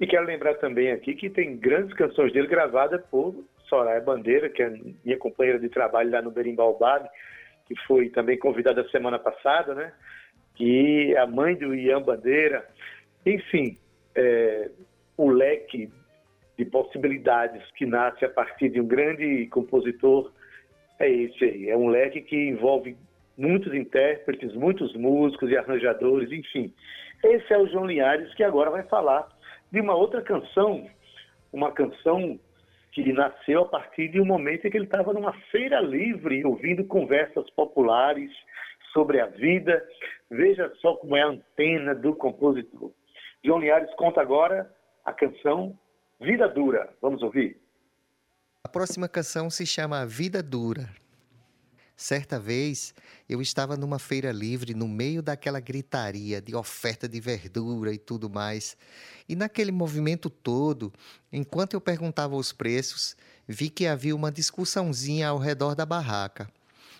E 0.00 0.06
quero 0.06 0.24
lembrar 0.24 0.54
também 0.54 0.90
aqui 0.92 1.14
que 1.14 1.28
tem 1.28 1.58
grandes 1.58 1.94
canções 1.94 2.32
dele 2.32 2.46
gravadas 2.46 3.02
por 3.10 3.34
Soraya 3.68 4.00
Bandeira, 4.00 4.48
que 4.48 4.62
é 4.62 4.70
minha 5.04 5.18
companheira 5.18 5.58
de 5.58 5.68
trabalho 5.68 6.10
lá 6.10 6.22
no 6.22 6.30
Berimbau 6.30 6.78
Bag, 6.78 7.06
que 7.66 7.74
foi 7.86 8.08
também 8.08 8.38
convidada 8.38 8.88
semana 8.88 9.18
passada, 9.18 9.74
né? 9.74 9.92
É 10.62 11.16
a 11.16 11.26
mãe 11.26 11.54
do 11.54 11.74
Ian 11.74 12.02
Bandeira, 12.02 12.66
enfim, 13.24 13.78
é, 14.14 14.70
o 15.16 15.30
leque 15.30 15.90
de 16.60 16.66
possibilidades 16.66 17.62
que 17.72 17.86
nasce 17.86 18.22
a 18.22 18.28
partir 18.28 18.68
de 18.68 18.82
um 18.82 18.86
grande 18.86 19.46
compositor 19.46 20.30
é 20.98 21.08
esse 21.08 21.42
aí. 21.42 21.70
É 21.70 21.76
um 21.76 21.88
leque 21.88 22.20
que 22.20 22.36
envolve 22.36 22.98
muitos 23.38 23.72
intérpretes, 23.72 24.54
muitos 24.54 24.94
músicos 24.94 25.50
e 25.50 25.56
arranjadores, 25.56 26.30
enfim. 26.30 26.70
Esse 27.24 27.50
é 27.54 27.58
o 27.58 27.66
João 27.66 27.86
Linhares 27.86 28.34
que 28.34 28.44
agora 28.44 28.70
vai 28.70 28.82
falar 28.82 29.26
de 29.72 29.80
uma 29.80 29.94
outra 29.94 30.20
canção, 30.20 30.86
uma 31.50 31.72
canção 31.72 32.38
que 32.92 33.10
nasceu 33.10 33.62
a 33.62 33.68
partir 33.68 34.08
de 34.08 34.20
um 34.20 34.26
momento 34.26 34.66
em 34.66 34.70
que 34.70 34.76
ele 34.76 34.84
estava 34.84 35.14
numa 35.14 35.32
feira 35.50 35.80
livre, 35.80 36.44
ouvindo 36.44 36.84
conversas 36.84 37.48
populares 37.52 38.30
sobre 38.92 39.18
a 39.18 39.26
vida. 39.26 39.82
Veja 40.30 40.70
só 40.82 40.94
como 40.96 41.16
é 41.16 41.22
a 41.22 41.28
antena 41.28 41.94
do 41.94 42.14
compositor. 42.14 42.90
João 43.42 43.60
Linhares 43.60 43.94
conta 43.94 44.20
agora 44.20 44.70
a 45.06 45.12
canção 45.14 45.74
Vida 46.20 46.46
Dura. 46.48 46.94
Vamos 47.00 47.22
ouvir? 47.22 47.56
A 48.62 48.68
próxima 48.68 49.08
canção 49.08 49.48
se 49.48 49.64
chama 49.64 50.04
Vida 50.04 50.42
Dura. 50.42 50.90
Certa 51.96 52.38
vez, 52.38 52.94
eu 53.26 53.40
estava 53.40 53.74
numa 53.74 53.98
feira 53.98 54.30
livre 54.30 54.74
no 54.74 54.86
meio 54.86 55.22
daquela 55.22 55.60
gritaria 55.60 56.40
de 56.40 56.54
oferta 56.54 57.08
de 57.08 57.18
verdura 57.20 57.90
e 57.92 57.98
tudo 57.98 58.28
mais. 58.28 58.76
E 59.26 59.34
naquele 59.34 59.72
movimento 59.72 60.28
todo, 60.28 60.92
enquanto 61.32 61.72
eu 61.72 61.80
perguntava 61.80 62.36
os 62.36 62.52
preços, 62.52 63.16
vi 63.48 63.70
que 63.70 63.86
havia 63.86 64.14
uma 64.14 64.30
discussãozinha 64.30 65.28
ao 65.28 65.38
redor 65.38 65.74
da 65.74 65.86
barraca. 65.86 66.50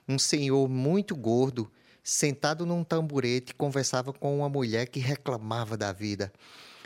Um 0.08 0.18
senhor 0.18 0.66
muito 0.66 1.14
gordo 1.14 1.70
sentado 2.02 2.64
num 2.64 2.82
tamborete, 2.82 3.54
conversava 3.54 4.14
com 4.14 4.38
uma 4.38 4.48
mulher 4.48 4.88
que 4.88 4.98
reclamava 4.98 5.76
da 5.76 5.92
vida. 5.92 6.32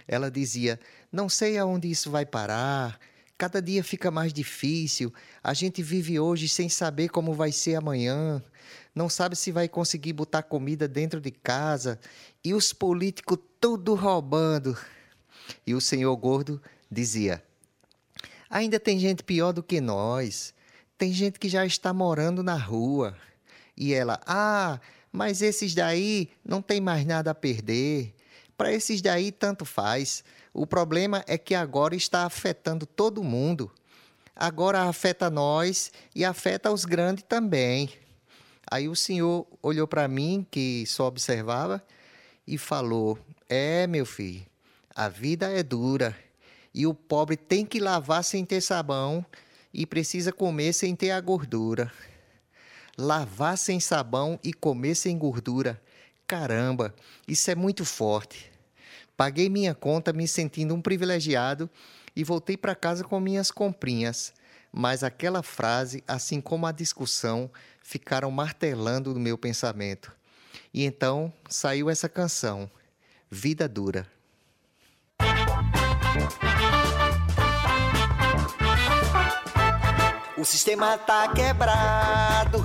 Ela 0.07 0.31
dizia: 0.31 0.79
Não 1.11 1.29
sei 1.29 1.59
aonde 1.59 1.91
isso 1.91 2.11
vai 2.11 2.27
parar. 2.27 2.99
Cada 3.37 3.61
dia 3.61 3.83
fica 3.83 4.11
mais 4.11 4.33
difícil. 4.33 5.13
A 5.43 5.53
gente 5.53 5.83
vive 5.83 6.21
hoje 6.21 6.49
sem 6.49 6.69
saber 6.69 7.09
como 7.09 7.35
vai 7.35 7.51
ser 7.51 7.75
amanhã. 7.75 8.43
Não 8.95 9.09
sabe 9.09 9.35
se 9.35 9.51
vai 9.51 9.69
conseguir 9.69 10.13
botar 10.13 10.43
comida 10.43 10.87
dentro 10.87 11.21
de 11.21 11.31
casa. 11.31 11.99
E 12.45 12.55
os 12.55 12.73
políticos 12.73 13.39
tudo 13.61 13.95
roubando. 13.95 14.79
E 15.67 15.75
o 15.75 15.81
senhor 15.81 16.17
gordo 16.17 16.63
dizia: 16.91 17.43
Ainda 18.49 18.79
tem 18.79 18.99
gente 18.99 19.25
pior 19.25 19.53
do 19.53 19.63
que 19.63 19.81
nós. 19.81 20.55
Tem 20.97 21.13
gente 21.13 21.41
que 21.41 21.49
já 21.49 21.67
está 21.67 21.93
morando 21.93 22.43
na 22.43 22.57
rua. 22.57 23.17
E 23.77 23.93
ela: 23.93 24.21
Ah, 24.27 24.81
mas 25.11 25.43
esses 25.43 25.75
daí 25.75 26.31
não 26.45 26.63
tem 26.63 26.81
mais 26.81 27.05
nada 27.05 27.33
a 27.33 27.35
perder. 27.35 28.15
Para 28.57 28.73
esses 28.73 29.03
daí, 29.03 29.33
tanto 29.33 29.65
faz. 29.65 30.25
O 30.53 30.67
problema 30.67 31.25
é 31.27 31.37
que 31.37 31.55
agora 31.55 31.95
está 31.95 32.25
afetando 32.25 32.87
todo 32.87 33.23
mundo. 33.23 33.71
Agora 34.35 34.83
afeta 34.83 35.31
nós 35.31 35.93
e 36.15 36.25
afeta 36.25 36.71
os 36.71 36.85
grandes 36.85 37.25
também. 37.29 37.91
Aí 38.71 38.89
o 38.89 38.97
senhor 38.97 39.47
olhou 39.63 39.87
para 39.87 40.09
mim, 40.09 40.47
que 40.51 40.85
só 40.87 41.07
observava, 41.07 41.83
e 42.47 42.57
falou: 42.57 43.19
É, 43.49 43.87
meu 43.87 44.07
filho, 44.07 44.45
a 44.95 45.09
vida 45.09 45.51
é 45.51 45.63
dura. 45.63 46.17
E 46.73 46.87
o 46.87 46.95
pobre 46.95 47.37
tem 47.37 47.65
que 47.65 47.79
lavar 47.79 48.25
sem 48.25 48.45
ter 48.45 48.61
sabão 48.61 49.25
e 49.73 49.87
precisa 49.87 50.33
comer 50.33 50.73
sem 50.73 50.97
ter 50.97 51.11
a 51.11 51.21
gordura 51.21 51.93
lavar 52.97 53.59
sem 53.59 53.81
sabão 53.81 54.39
e 54.43 54.53
comer 54.53 54.95
sem 54.95 55.19
gordura. 55.19 55.81
Caramba, 56.27 56.95
isso 57.29 57.51
é 57.51 57.55
muito 57.55 57.85
forte. 57.85 58.51
Paguei 59.17 59.49
minha 59.49 59.75
conta 59.75 60.13
me 60.13 60.27
sentindo 60.27 60.75
um 60.75 60.81
privilegiado 60.81 61.69
e 62.17 62.25
voltei 62.25 62.57
para 62.57 62.75
casa 62.75 63.05
com 63.05 63.21
minhas 63.21 63.51
comprinhas. 63.51 64.33
Mas 64.73 65.05
aquela 65.05 65.43
frase, 65.43 66.03
assim 66.09 66.41
como 66.41 66.67
a 66.67 66.73
discussão, 66.73 67.51
ficaram 67.81 68.31
martelando 68.31 69.15
no 69.15 69.21
meu 69.21 69.39
pensamento. 69.39 70.13
E 70.73 70.85
então 70.85 71.33
saiu 71.49 71.89
essa 71.89 72.09
canção, 72.09 72.69
Vida 73.31 73.69
Dura. 73.69 74.07
O 80.37 80.45
sistema 80.45 80.99
tá 80.99 81.33
quebrado, 81.33 82.59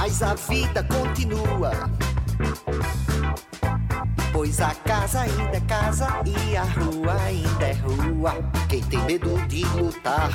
mas 0.00 0.22
a 0.22 0.34
vida 0.34 0.84
continua. 0.84 1.72
Pois 4.32 4.60
a 4.60 4.72
casa 4.72 5.22
ainda 5.22 5.56
é 5.56 5.60
casa 5.62 6.06
e 6.24 6.56
a 6.56 6.62
rua 6.62 7.20
ainda 7.20 7.64
é 7.64 7.72
rua. 7.72 8.34
Quem 8.68 8.80
tem 8.84 9.00
medo 9.00 9.36
de 9.48 9.64
lutar, 9.64 10.30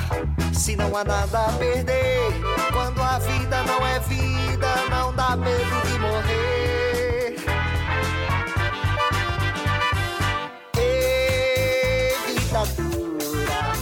se 0.52 0.76
não 0.76 0.94
há 0.94 1.02
nada 1.02 1.46
a 1.46 1.52
perder. 1.52 2.30
Quando 2.74 3.00
a 3.00 3.18
vida 3.18 3.62
não 3.62 3.86
é 3.86 3.98
vida, 4.00 4.68
não 4.90 5.14
dá 5.14 5.34
medo 5.34 5.80
de 5.86 5.98
morrer. 5.98 7.36
E 10.76 12.38
vida 12.38 12.66
dura, 12.76 13.72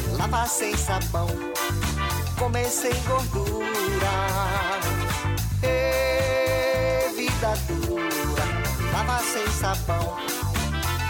sem 0.47 0.77
sabão 0.77 1.27
comer 2.39 2.67
sem 2.67 2.95
gordura. 3.03 5.02
Ei, 5.63 7.15
vida 7.15 7.55
dura, 7.69 8.45
tava 8.93 9.19
sem 9.23 9.47
sabão, 9.49 10.17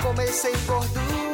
comecei 0.02 0.54
gordura. 0.66 1.32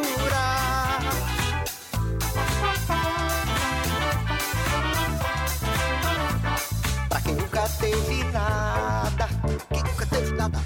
teve 7.79 8.25
nada, 8.33 9.29
que 9.73 9.83
nunca 9.83 10.07
teve 10.07 10.33
nada. 10.33 10.59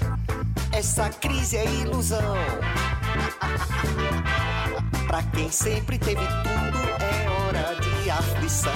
Essa 0.71 1.09
crise 1.09 1.57
é 1.57 1.65
ilusão. 1.65 2.35
pra 5.07 5.21
quem 5.23 5.51
sempre 5.51 5.97
teve 5.97 6.25
tudo, 6.25 6.79
é 6.99 7.29
hora 7.29 7.75
de 7.79 8.09
aflição. 8.09 8.71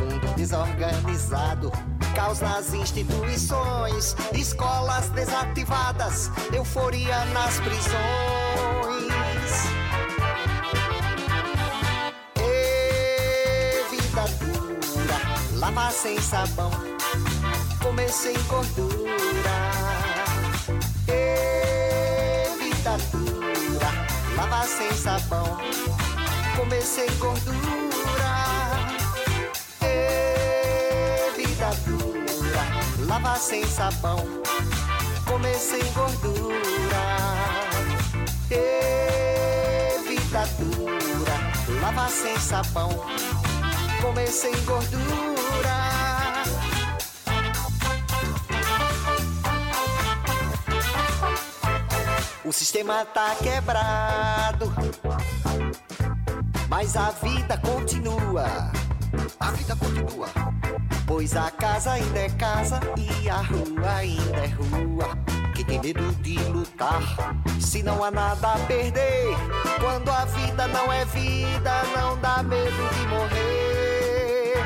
Mundo 0.00 0.34
desorganizado 0.36 1.72
caos 2.16 2.40
nas 2.40 2.72
instituições, 2.72 4.16
escolas 4.32 5.10
desativadas, 5.10 6.30
euforia 6.50 7.26
nas 7.26 7.60
prisões. 7.60 7.92
E 12.38 13.90
vida 13.90 14.24
dura, 14.40 15.58
lavar 15.58 15.92
sem 15.92 16.18
sabão, 16.18 16.70
comer 17.82 18.08
sem 18.08 18.34
gordura. 18.44 19.10
E 21.08 22.58
vida 22.58 22.96
dura, 23.12 23.90
lavar 24.36 24.64
sem 24.64 24.90
sabão, 24.92 25.58
comer 26.56 26.80
sem 26.80 27.06
gordura. 27.18 27.85
Dura, 31.84 33.06
lavar 33.06 33.38
sem 33.38 33.66
sabão, 33.66 34.18
comer 35.26 35.54
sem 35.54 35.82
gordura. 35.92 36.56
E 38.50 39.98
vida 40.08 40.46
dura, 40.58 42.08
sem 42.10 42.38
sabão, 42.38 42.90
comer 44.00 44.28
sem 44.28 44.52
gordura. 44.64 45.26
O 52.44 52.52
sistema 52.52 53.04
tá 53.04 53.34
quebrado, 53.42 54.72
mas 56.68 56.96
a 56.96 57.10
vida 57.10 57.58
continua. 57.58 58.70
A 59.40 59.50
vida 59.50 59.74
continua. 59.74 60.55
Pois 61.16 61.34
a 61.34 61.50
casa 61.50 61.92
ainda 61.92 62.18
é 62.18 62.28
casa 62.28 62.78
e 62.98 63.30
a 63.30 63.36
rua 63.36 63.96
ainda 63.96 64.36
é 64.36 64.48
rua. 64.48 65.16
Que 65.54 65.64
tem 65.64 65.80
medo 65.80 66.12
de 66.16 66.38
lutar, 66.50 67.00
se 67.58 67.82
não 67.82 68.04
há 68.04 68.10
nada 68.10 68.52
a 68.52 68.58
perder. 68.58 69.34
Quando 69.80 70.10
a 70.10 70.26
vida 70.26 70.68
não 70.68 70.92
é 70.92 71.06
vida, 71.06 71.72
não 71.96 72.20
dá 72.20 72.42
medo 72.42 72.70
de 72.70 73.06
morrer. 73.06 74.56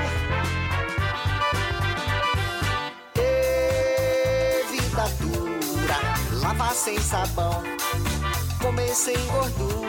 Vida 4.73 5.05
dura, 5.21 5.99
lavar 6.43 6.75
sem 6.75 6.99
sabão, 6.99 7.63
comer 8.61 8.93
sem 8.93 9.17
gordura. 9.29 9.87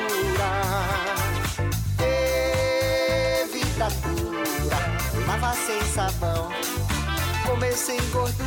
E 1.99 3.47
vida 3.47 3.87
dura, 4.03 4.20
lavar 5.27 5.55
sem 5.55 5.81
sabão, 5.93 6.49
comer 7.45 7.73
sem 7.73 7.99
gordura. 8.11 8.41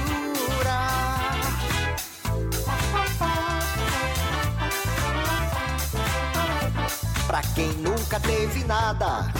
Pra 7.26 7.42
quem 7.54 7.73
nunca 7.75 8.20
teve 8.20 8.64
nada, 8.64 9.32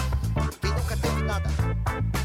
quem 0.59 0.71
nunca 0.71 0.97
teve 0.97 1.21
nada, 1.23 1.49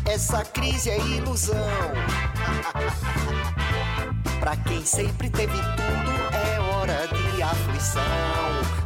essa 0.07 0.45
crise 0.45 0.91
é 0.91 0.99
ilusão. 0.99 1.57
Pra 4.41 4.57
quem 4.57 4.85
sempre 4.87 5.29
teve 5.29 5.53
tudo, 5.53 6.35
é 6.35 6.59
hora 6.61 7.07
de 7.09 7.43
aflição. 7.43 8.03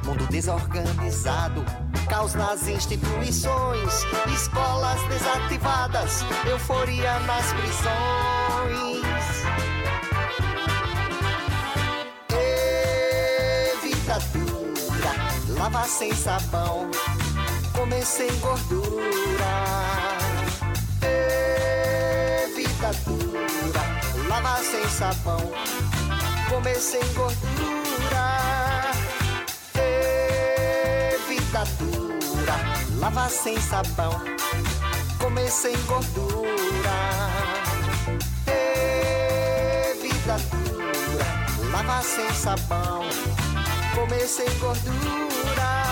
Mundo 0.05 0.27
desorganizado, 0.27 1.65
caos 2.07 2.35
nas 2.35 2.67
instituições, 2.69 4.05
escolas 4.33 5.01
desativadas, 5.09 6.25
euforia 6.49 7.19
nas 7.21 7.47
prisões. 7.53 9.05
E 12.33 13.77
vida 13.83 14.19
dura, 14.33 15.61
lavar 15.61 15.87
sem 15.87 16.15
sabão, 16.15 16.91
comer 17.73 18.05
sem 18.05 18.35
gordura. 18.41 19.55
E 21.03 22.55
vida 22.55 22.91
dura, 23.05 24.29
lavar 24.29 24.59
sem 24.59 24.89
sabão, 24.89 25.53
comer 26.49 26.77
sem 26.81 27.01
gordura. 27.15 27.84
E 31.65 31.67
vida 31.67 31.79
dura, 31.79 32.57
lavar 32.99 33.31
sem 33.31 33.59
sabão, 33.59 34.21
comer 35.19 35.51
sem 35.51 35.75
gordura. 35.87 36.51
E 38.47 39.95
vida 40.03 40.37
dura, 40.51 41.73
lavar 41.73 42.03
sem 42.03 42.31
sabão, 42.35 43.03
comer 43.95 44.27
sem 44.27 44.47
gordura. 44.59 45.85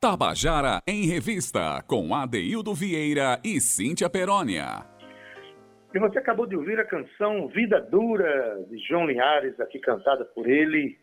Tabajara 0.00 0.82
em 0.84 1.06
Revista, 1.06 1.84
com 1.86 2.12
Adeildo 2.12 2.74
Vieira 2.74 3.38
e 3.44 3.60
Cíntia 3.60 4.10
Perónia. 4.10 4.91
E 5.94 5.98
você 5.98 6.18
acabou 6.18 6.46
de 6.46 6.56
ouvir 6.56 6.80
a 6.80 6.86
canção 6.86 7.48
Vida 7.48 7.78
Dura, 7.78 8.64
de 8.70 8.78
João 8.78 9.06
Linhares, 9.06 9.60
aqui 9.60 9.78
cantada 9.78 10.24
por 10.24 10.48
ele. 10.48 10.98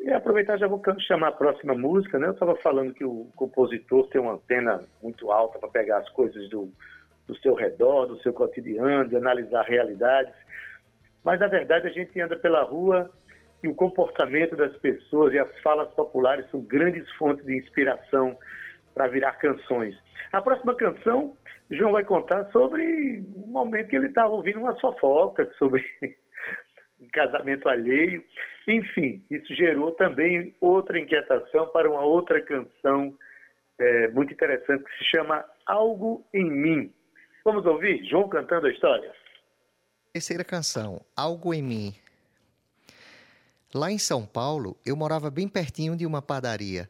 E 0.00 0.10
aproveitar, 0.10 0.58
já 0.58 0.66
vou 0.66 0.82
chamar 1.06 1.28
a 1.28 1.32
próxima 1.32 1.74
música, 1.74 2.18
né? 2.18 2.26
Eu 2.26 2.32
estava 2.32 2.56
falando 2.56 2.92
que 2.92 3.04
o 3.04 3.30
compositor 3.36 4.08
tem 4.08 4.20
uma 4.20 4.34
antena 4.34 4.84
muito 5.00 5.30
alta 5.30 5.60
para 5.60 5.68
pegar 5.68 5.98
as 5.98 6.08
coisas 6.10 6.48
do, 6.50 6.68
do 7.28 7.36
seu 7.38 7.54
redor, 7.54 8.06
do 8.06 8.20
seu 8.20 8.32
cotidiano, 8.32 9.08
de 9.08 9.16
analisar 9.16 9.62
realidades. 9.62 10.34
Mas, 11.24 11.38
na 11.38 11.46
verdade, 11.46 11.86
a 11.86 11.90
gente 11.90 12.20
anda 12.20 12.36
pela 12.36 12.64
rua 12.64 13.08
e 13.62 13.68
o 13.68 13.74
comportamento 13.76 14.56
das 14.56 14.76
pessoas 14.78 15.32
e 15.34 15.38
as 15.38 15.60
falas 15.60 15.88
populares 15.94 16.50
são 16.50 16.60
grandes 16.60 17.08
fontes 17.12 17.46
de 17.46 17.56
inspiração 17.56 18.36
para 18.96 19.08
virar 19.08 19.32
canções. 19.32 19.94
A 20.32 20.40
próxima 20.40 20.74
canção, 20.74 21.36
João 21.70 21.92
vai 21.92 22.02
contar 22.02 22.50
sobre 22.50 23.22
um 23.36 23.46
momento 23.48 23.88
que 23.88 23.96
ele 23.96 24.06
estava 24.06 24.30
ouvindo 24.30 24.58
uma 24.58 24.74
fofoca 24.80 25.46
sobre 25.58 25.84
casamento 27.12 27.68
alheio. 27.68 28.24
Enfim, 28.66 29.22
isso 29.30 29.54
gerou 29.54 29.92
também 29.92 30.56
outra 30.62 30.98
inquietação 30.98 31.66
para 31.68 31.90
uma 31.90 32.00
outra 32.00 32.40
canção 32.40 33.14
é, 33.78 34.08
muito 34.08 34.32
interessante 34.32 34.82
que 34.82 34.96
se 34.96 35.04
chama 35.14 35.44
Algo 35.66 36.26
em 36.32 36.50
Mim. 36.50 36.94
Vamos 37.44 37.66
ouvir 37.66 38.02
João 38.08 38.30
cantando 38.30 38.66
a 38.66 38.72
história? 38.72 39.12
Terceira 40.14 40.42
canção, 40.42 41.02
Algo 41.14 41.52
em 41.52 41.62
Mim. 41.62 41.94
Lá 43.74 43.90
em 43.90 43.98
São 43.98 44.24
Paulo, 44.24 44.74
eu 44.86 44.96
morava 44.96 45.30
bem 45.30 45.46
pertinho 45.46 45.94
de 45.94 46.06
uma 46.06 46.22
padaria. 46.22 46.88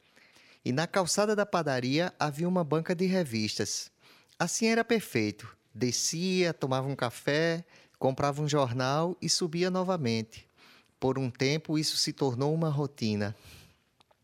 E 0.67 0.73
na 0.73 0.85
calçada 0.85 1.37
da 1.37 1.47
padaria 1.47 2.13
havia 2.19 2.49
uma 2.49 2.65
banca 2.65 2.93
de 2.93 3.07
revistas. 3.07 3.89
Assim 4.37 4.67
era 4.67 4.85
perfeito. 4.85 5.57
Descia, 5.73 6.53
tomava 6.53 6.89
um 6.89 6.97
café, 6.97 7.65
comprava 8.01 8.43
um 8.43 8.49
jornal 8.49 9.17
e 9.23 9.29
subia 9.29 9.71
novamente. 9.71 10.45
Por 10.99 11.21
um 11.21 11.31
tempo, 11.31 11.79
isso 11.79 11.97
se 11.97 12.13
tornou 12.13 12.53
uma 12.53 12.69
rotina. 12.69 13.33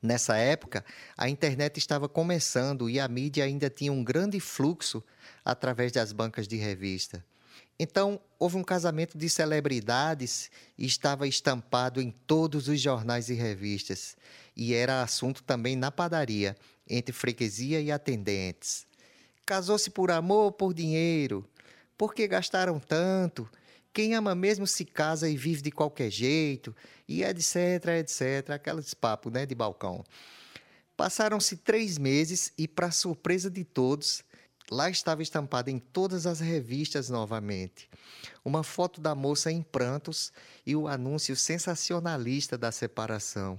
Nessa 0.02 0.36
época, 0.36 0.84
a 1.16 1.28
internet 1.28 1.78
estava 1.78 2.08
começando 2.08 2.90
e 2.90 2.98
a 2.98 3.06
mídia 3.06 3.44
ainda 3.44 3.70
tinha 3.70 3.92
um 3.92 4.02
grande 4.02 4.40
fluxo 4.40 5.00
através 5.44 5.92
das 5.92 6.10
bancas 6.10 6.48
de 6.48 6.56
revista. 6.56 7.24
Então, 7.78 8.20
houve 8.38 8.56
um 8.56 8.62
casamento 8.62 9.18
de 9.18 9.28
celebridades 9.28 10.50
e 10.78 10.86
estava 10.86 11.26
estampado 11.26 12.00
em 12.00 12.10
todos 12.10 12.68
os 12.68 12.80
jornais 12.80 13.28
e 13.28 13.34
revistas. 13.34 14.16
E 14.56 14.74
era 14.74 15.02
assunto 15.02 15.42
também 15.42 15.74
na 15.74 15.90
padaria, 15.90 16.56
entre 16.88 17.12
freguesia 17.12 17.80
e 17.80 17.90
atendentes. 17.90 18.86
Casou-se 19.44 19.90
por 19.90 20.10
amor 20.10 20.44
ou 20.44 20.52
por 20.52 20.72
dinheiro? 20.72 21.48
Por 21.98 22.14
que 22.14 22.28
gastaram 22.28 22.78
tanto? 22.78 23.48
Quem 23.92 24.14
ama 24.14 24.34
mesmo 24.34 24.66
se 24.66 24.84
casa 24.84 25.28
e 25.28 25.36
vive 25.36 25.62
de 25.62 25.70
qualquer 25.70 26.10
jeito? 26.10 26.74
E 27.06 27.22
etc, 27.22 27.56
etc. 27.98 28.50
Aqueles 28.50 28.94
papos 28.94 29.32
né, 29.32 29.44
de 29.44 29.54
balcão. 29.54 30.04
Passaram-se 30.96 31.56
três 31.56 31.98
meses 31.98 32.52
e, 32.56 32.68
para 32.68 32.90
surpresa 32.90 33.50
de 33.50 33.64
todos, 33.64 34.22
lá 34.70 34.88
estava 34.88 35.22
estampada 35.22 35.70
em 35.70 35.78
todas 35.78 36.26
as 36.26 36.40
revistas 36.40 37.08
novamente. 37.08 37.88
Uma 38.44 38.62
foto 38.62 39.00
da 39.00 39.14
moça 39.14 39.50
em 39.50 39.62
prantos 39.62 40.32
e 40.66 40.74
o 40.76 40.88
anúncio 40.88 41.36
sensacionalista 41.36 42.56
da 42.56 42.72
separação. 42.72 43.58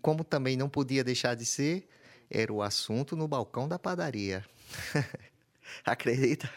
Como 0.00 0.24
também 0.24 0.56
não 0.56 0.68
podia 0.68 1.04
deixar 1.04 1.34
de 1.34 1.44
ser, 1.44 1.88
era 2.30 2.52
o 2.52 2.62
assunto 2.62 3.14
no 3.14 3.28
balcão 3.28 3.68
da 3.68 3.78
padaria. 3.78 4.44
Acredita? 5.84 6.50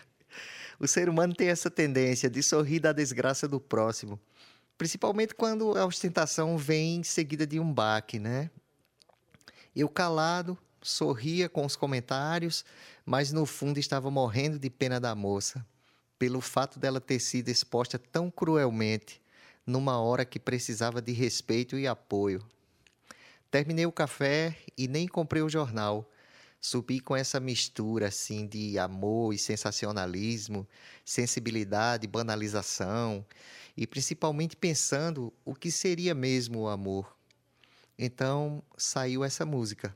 O 0.79 0.87
ser 0.87 1.07
humano 1.07 1.33
tem 1.33 1.47
essa 1.47 1.69
tendência 1.69 2.29
de 2.29 2.41
sorrir 2.43 2.79
da 2.79 2.91
desgraça 2.91 3.47
do 3.47 3.59
próximo, 3.59 4.19
principalmente 4.77 5.33
quando 5.33 5.77
a 5.77 5.85
ostentação 5.85 6.57
vem 6.57 7.03
seguida 7.03 7.47
de 7.47 7.59
um 7.59 7.71
baque, 7.71 8.19
né? 8.19 8.49
Eu 9.75 9.89
calado, 9.89 10.57
sorria 10.85 11.49
com 11.49 11.65
os 11.65 11.75
comentários, 11.75 12.63
mas 13.05 13.31
no 13.31 13.45
fundo 13.45 13.79
estava 13.79 14.11
morrendo 14.11 14.59
de 14.59 14.69
pena 14.69 14.99
da 14.99 15.15
moça, 15.15 15.65
pelo 16.19 16.39
fato 16.39 16.79
dela 16.79 17.01
ter 17.01 17.19
sido 17.19 17.49
exposta 17.49 17.97
tão 17.97 18.29
cruelmente 18.29 19.21
numa 19.65 19.99
hora 19.99 20.23
que 20.23 20.39
precisava 20.39 21.01
de 21.01 21.11
respeito 21.11 21.77
e 21.77 21.87
apoio. 21.87 22.45
Terminei 23.49 23.85
o 23.85 23.91
café 23.91 24.55
e 24.77 24.87
nem 24.87 25.07
comprei 25.07 25.41
o 25.41 25.49
jornal. 25.49 26.09
Subi 26.61 26.99
com 26.99 27.15
essa 27.15 27.39
mistura 27.39 28.07
assim 28.07 28.47
de 28.47 28.77
amor 28.77 29.33
e 29.33 29.37
sensacionalismo, 29.37 30.67
sensibilidade, 31.03 32.07
banalização 32.07 33.25
e 33.75 33.87
principalmente 33.87 34.55
pensando 34.55 35.33
o 35.43 35.55
que 35.55 35.71
seria 35.71 36.13
mesmo 36.13 36.61
o 36.61 36.67
amor. 36.67 37.15
Então 37.97 38.63
saiu 38.77 39.23
essa 39.23 39.45
música, 39.45 39.95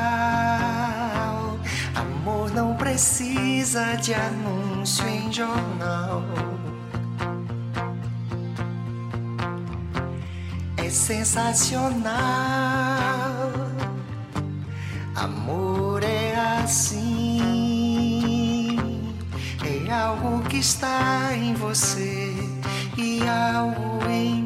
Precisa 2.91 3.95
de 3.95 4.13
anúncio 4.13 5.07
em 5.07 5.31
jornal. 5.31 6.23
É 10.75 10.89
sensacional. 10.89 12.11
Amor 15.15 16.03
é 16.03 16.35
assim. 16.61 17.39
É 19.63 19.89
algo 19.89 20.41
que 20.49 20.57
está 20.57 21.33
em 21.33 21.53
você 21.53 22.35
e 22.97 23.21
algo 23.25 24.05
em 24.09 24.40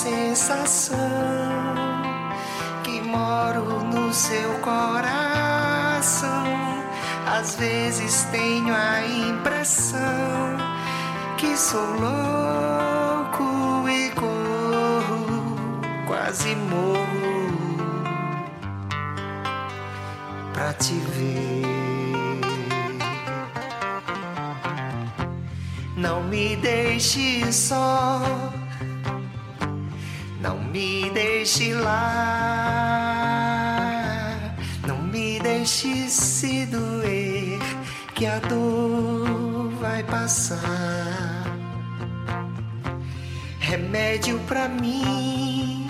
sensação 0.00 0.96
que 2.82 3.02
moro 3.02 3.84
no 3.84 4.12
seu 4.14 4.54
coração. 4.60 6.46
Às 7.26 7.56
vezes 7.56 8.24
tenho 8.32 8.74
a 8.74 9.06
impressão 9.06 10.56
que 11.36 11.54
sou 11.54 11.84
louco 12.00 13.88
e 13.88 14.10
corro, 14.12 15.58
quase 16.06 16.54
morro 16.56 17.00
pra 20.54 20.72
te 20.72 20.94
ver. 20.94 21.60
Não 25.94 26.22
me 26.22 26.56
deixe 26.56 27.52
só, 27.52 28.49
me 30.70 31.10
deixe 31.10 31.74
lá, 31.74 32.66
não 34.86 35.02
me 35.02 35.38
deixe 35.40 36.08
se 36.08 36.66
doer, 36.66 37.60
que 38.14 38.26
a 38.26 38.38
dor 38.40 39.70
vai 39.80 40.02
passar. 40.04 41.44
Remédio 43.58 44.38
pra 44.48 44.68
mim 44.68 45.80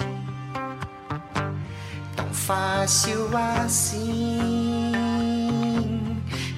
fácil 2.51 3.29
assim. 3.37 4.51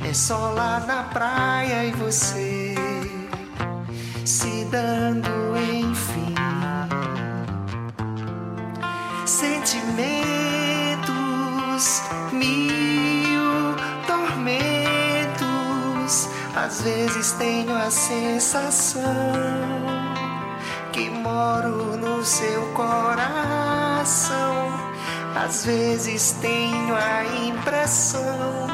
É 0.08 0.14
só 0.14 0.52
lá 0.52 0.80
na 0.80 1.02
praia 1.02 1.85
e 1.85 1.92
você 1.92 2.74
se 4.24 4.64
dando 4.70 5.28
enfim. 5.56 6.01
Sentimentos, 9.64 9.92
mil 12.33 13.77
tormentos. 14.09 15.48
Às 16.57 16.83
vezes 16.83 17.31
tenho 17.33 17.72
a 17.72 17.88
sensação 17.88 19.05
que 20.90 21.09
moro 21.11 21.96
no 21.96 22.25
seu 22.25 22.62
coração 22.72 23.12
às 25.35 25.64
vezes 25.64 26.33
tenho 26.40 26.94
a 26.94 27.25
impressão 27.46 28.66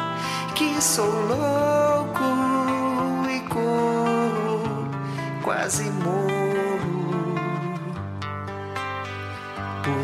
que 0.54 0.80
sou 0.82 1.06
louco 1.06 2.20
e 3.30 3.40
corro, 3.48 4.88
quase 5.42 5.84
morro 5.84 6.17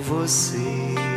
você. 0.05 0.59
É 0.59 1.14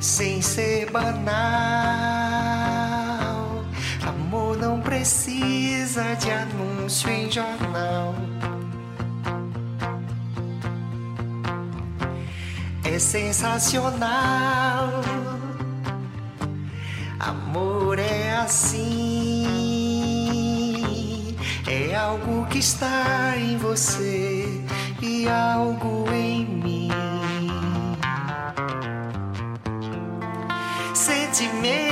sem 0.00 0.40
ser 0.40 0.90
banal 0.90 2.15
por 5.06 5.06
você. 5.06 5.36
sensacional. 12.98 15.02
Amor 17.18 17.98
é 17.98 18.36
assim, 18.36 19.46
é 21.66 21.94
algo 21.94 22.46
que 22.46 22.58
está 22.58 23.34
em 23.36 23.58
você 23.58 24.62
e 25.00 25.26
algo 25.28 26.06
em 26.12 26.44
mim. 26.44 26.90
Sentimentos, 30.94 31.85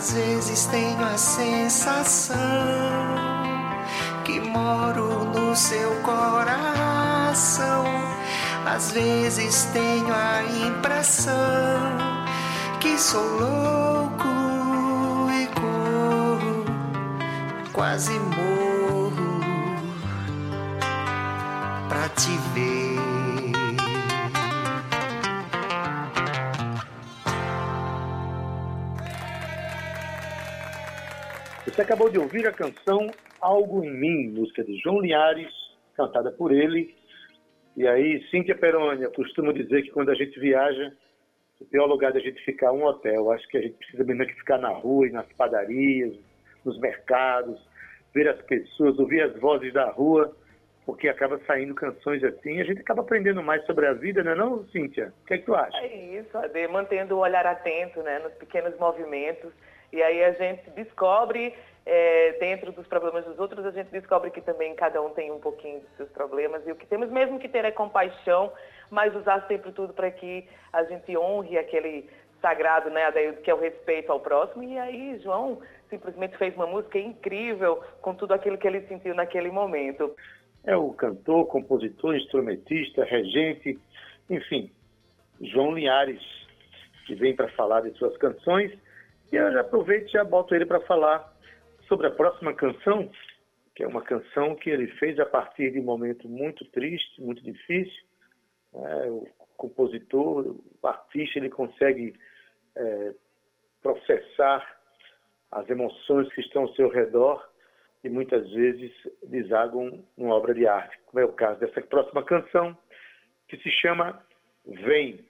às 0.00 0.12
vezes 0.12 0.64
tenho 0.64 1.04
a 1.04 1.18
sensação 1.18 2.26
moro 4.40 5.24
no 5.26 5.54
seu 5.54 5.90
coração. 5.96 7.84
Às 8.64 8.92
vezes 8.92 9.64
tenho 9.74 10.14
a 10.14 10.42
impressão 10.66 11.34
que 12.80 12.96
sou 12.96 13.22
louco 13.22 14.26
e 15.30 15.46
corro, 15.60 16.64
quase 17.74 18.12
morro 18.12 18.49
Você 31.80 31.84
acabou 31.84 32.10
de 32.10 32.18
ouvir 32.18 32.46
a 32.46 32.52
canção 32.52 33.10
Algo 33.40 33.82
em 33.82 33.90
Mim, 33.90 34.34
música 34.34 34.62
de 34.62 34.76
João 34.80 35.00
Linhares, 35.00 35.50
cantada 35.96 36.30
por 36.30 36.52
ele, 36.52 36.94
E 37.74 37.88
aí, 37.88 38.22
Cíntia 38.30 38.54
Perônia, 38.54 39.04
eu 39.04 39.12
costumo 39.12 39.50
dizer 39.50 39.80
que 39.84 39.90
quando 39.90 40.10
a 40.10 40.14
gente 40.14 40.38
viaja, 40.38 40.92
o 41.58 41.64
pior 41.64 41.86
lugar 41.86 42.12
da 42.12 42.20
gente 42.20 42.38
ficar 42.44 42.66
é 42.66 42.70
um 42.70 42.84
hotel. 42.84 43.32
Acho 43.32 43.48
que 43.48 43.56
a 43.56 43.62
gente 43.62 43.78
precisa 43.78 44.04
mesmo 44.04 44.26
que 44.26 44.34
ficar 44.34 44.58
na 44.58 44.68
rua 44.68 45.08
nas 45.08 45.26
padarias, 45.32 46.14
nos 46.66 46.78
mercados, 46.80 47.58
ver 48.14 48.28
as 48.28 48.42
pessoas, 48.42 48.98
ouvir 48.98 49.22
as 49.22 49.34
vozes 49.40 49.72
da 49.72 49.88
rua, 49.88 50.36
porque 50.84 51.08
acaba 51.08 51.40
saindo 51.46 51.74
canções 51.74 52.22
assim 52.22 52.56
e 52.56 52.60
a 52.60 52.64
gente 52.64 52.82
acaba 52.82 53.00
aprendendo 53.00 53.42
mais 53.42 53.64
sobre 53.64 53.86
a 53.86 53.94
vida, 53.94 54.22
não 54.22 54.32
é 54.32 54.34
não, 54.34 54.66
Cíntia? 54.66 55.14
O 55.22 55.26
que, 55.26 55.32
é 55.32 55.38
que 55.38 55.46
tu 55.46 55.54
acha? 55.54 55.78
É 55.78 56.18
isso, 56.18 56.36
Ade, 56.36 56.68
mantendo 56.68 57.16
o 57.16 57.20
olhar 57.20 57.46
atento 57.46 58.02
né, 58.02 58.18
nos 58.18 58.34
pequenos 58.34 58.78
movimentos. 58.78 59.50
E 59.92 60.00
aí 60.02 60.22
a 60.22 60.32
gente 60.32 60.70
descobre, 60.70 61.52
é, 61.86 62.32
dentro 62.38 62.72
dos 62.72 62.86
problemas 62.86 63.24
dos 63.24 63.38
outros, 63.38 63.64
a 63.64 63.70
gente 63.70 63.90
descobre 63.90 64.30
que 64.30 64.40
também 64.40 64.74
cada 64.74 65.00
um 65.02 65.10
tem 65.10 65.30
um 65.30 65.40
pouquinho 65.40 65.80
dos 65.80 65.96
seus 65.96 66.10
problemas. 66.10 66.66
E 66.66 66.72
o 66.72 66.76
que 66.76 66.86
temos 66.86 67.10
mesmo 67.10 67.38
que 67.38 67.48
ter 67.48 67.64
é 67.64 67.70
compaixão, 67.70 68.52
mas 68.90 69.14
usar 69.14 69.46
sempre 69.46 69.72
tudo 69.72 69.92
para 69.92 70.10
que 70.10 70.46
a 70.72 70.84
gente 70.84 71.16
honre 71.16 71.58
aquele 71.58 72.08
sagrado, 72.40 72.90
né, 72.90 73.10
que 73.42 73.50
é 73.50 73.54
o 73.54 73.60
respeito 73.60 74.10
ao 74.10 74.20
próximo. 74.20 74.62
E 74.62 74.78
aí, 74.78 75.18
João 75.22 75.60
simplesmente 75.88 76.36
fez 76.38 76.54
uma 76.54 76.66
música 76.66 76.98
incrível 76.98 77.82
com 78.00 78.14
tudo 78.14 78.32
aquilo 78.32 78.56
que 78.56 78.66
ele 78.66 78.86
sentiu 78.86 79.14
naquele 79.14 79.50
momento. 79.50 80.14
É 80.64 80.76
o 80.76 80.92
cantor, 80.92 81.46
compositor, 81.46 82.14
instrumentista, 82.14 83.04
regente, 83.04 83.78
enfim, 84.28 84.70
João 85.40 85.72
Linhares, 85.72 86.20
que 87.06 87.14
vem 87.14 87.34
para 87.34 87.48
falar 87.50 87.80
de 87.80 87.90
suas 87.98 88.16
canções. 88.18 88.72
E 89.32 89.36
eu 89.36 89.52
já 89.52 89.60
aproveito 89.60 90.08
e 90.08 90.12
já 90.12 90.24
boto 90.24 90.54
ele 90.54 90.66
para 90.66 90.80
falar 90.80 91.29
sobre 91.90 92.06
a 92.06 92.10
próxima 92.10 92.54
canção, 92.54 93.10
que 93.74 93.82
é 93.82 93.86
uma 93.86 94.00
canção 94.00 94.54
que 94.54 94.70
ele 94.70 94.86
fez 94.98 95.18
a 95.18 95.26
partir 95.26 95.72
de 95.72 95.80
um 95.80 95.82
momento 95.82 96.28
muito 96.28 96.64
triste, 96.66 97.20
muito 97.20 97.42
difícil. 97.42 98.02
É, 98.72 99.10
o 99.10 99.26
compositor, 99.56 100.56
o 100.80 100.86
artista, 100.86 101.40
ele 101.40 101.50
consegue 101.50 102.14
é, 102.76 103.14
processar 103.82 104.80
as 105.50 105.68
emoções 105.68 106.32
que 106.32 106.40
estão 106.40 106.62
ao 106.62 106.74
seu 106.74 106.88
redor 106.88 107.44
e 108.04 108.08
muitas 108.08 108.48
vezes 108.52 108.92
desagam 109.24 110.04
numa 110.16 110.36
obra 110.36 110.54
de 110.54 110.66
arte, 110.68 110.96
como 111.06 111.20
é 111.20 111.24
o 111.24 111.32
caso 111.32 111.58
dessa 111.58 111.82
próxima 111.82 112.22
canção, 112.22 112.78
que 113.48 113.56
se 113.58 113.70
chama 113.70 114.24
Vem. 114.64 115.28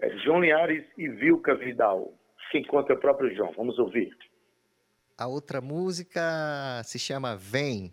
É 0.00 0.08
João 0.20 0.40
Linhares 0.40 0.86
e 0.96 1.08
Vilca 1.08 1.54
Vidal. 1.54 2.14
Quem 2.50 2.64
conta 2.64 2.94
é 2.94 2.96
o 2.96 3.00
próprio 3.00 3.34
João. 3.34 3.52
Vamos 3.52 3.78
ouvir. 3.78 4.16
A 5.20 5.26
outra 5.26 5.60
música 5.60 6.82
se 6.82 6.98
chama 6.98 7.36
Vem. 7.36 7.92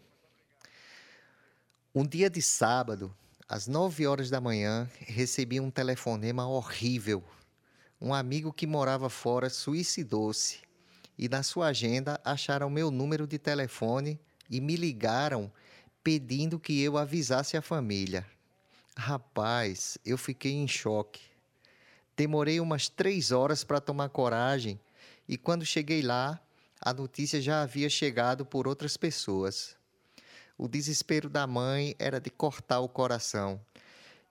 Um 1.94 2.08
dia 2.08 2.30
de 2.30 2.42
sábado, 2.42 3.14
às 3.50 3.68
nove 3.68 4.08
horas 4.08 4.30
da 4.30 4.40
manhã, 4.40 4.90
recebi 5.02 5.60
um 5.60 5.70
telefonema 5.70 6.48
horrível. 6.48 7.22
Um 8.00 8.14
amigo 8.14 8.54
que 8.54 8.66
morava 8.66 9.10
fora 9.10 9.50
suicidou-se 9.50 10.62
e 11.18 11.28
na 11.28 11.44
sua 11.44 11.68
agenda 11.68 12.18
acharam 12.24 12.70
meu 12.70 12.90
número 12.90 13.28
de 13.28 13.38
telefone 13.38 14.18
e 14.50 14.62
me 14.62 14.78
ligaram 14.78 15.52
pedindo 16.02 16.58
que 16.58 16.82
eu 16.82 16.98
avisasse 16.98 17.58
a 17.58 17.62
família. 17.62 18.26
Rapaz, 18.96 19.98
eu 20.06 20.18
fiquei 20.18 20.54
em 20.54 20.66
choque. 20.66 21.24
Demorei 22.16 22.62
umas 22.62 22.88
três 22.88 23.34
horas 23.34 23.66
para 23.66 23.82
tomar 23.82 24.08
coragem 24.08 24.80
e 25.28 25.38
quando 25.38 25.66
cheguei 25.66 26.02
lá, 26.02 26.42
a 26.82 26.94
notícia 26.94 27.42
já 27.42 27.62
havia 27.62 27.90
chegado 27.90 28.46
por 28.46 28.68
outras 28.68 28.96
pessoas. 28.98 29.76
O 30.58 30.68
desespero 30.68 31.30
da 31.30 31.46
mãe 31.46 31.96
era 32.00 32.20
de 32.20 32.30
cortar 32.30 32.80
o 32.80 32.90
coração. 32.90 33.60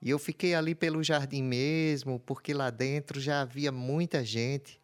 E 0.01 0.09
eu 0.09 0.19
fiquei 0.19 0.53
ali 0.53 0.75
pelo 0.75 1.03
jardim 1.03 1.41
mesmo, 1.41 2.19
porque 2.19 2.53
lá 2.53 2.69
dentro 2.69 3.19
já 3.19 3.41
havia 3.41 3.71
muita 3.71 4.23
gente 4.23 4.79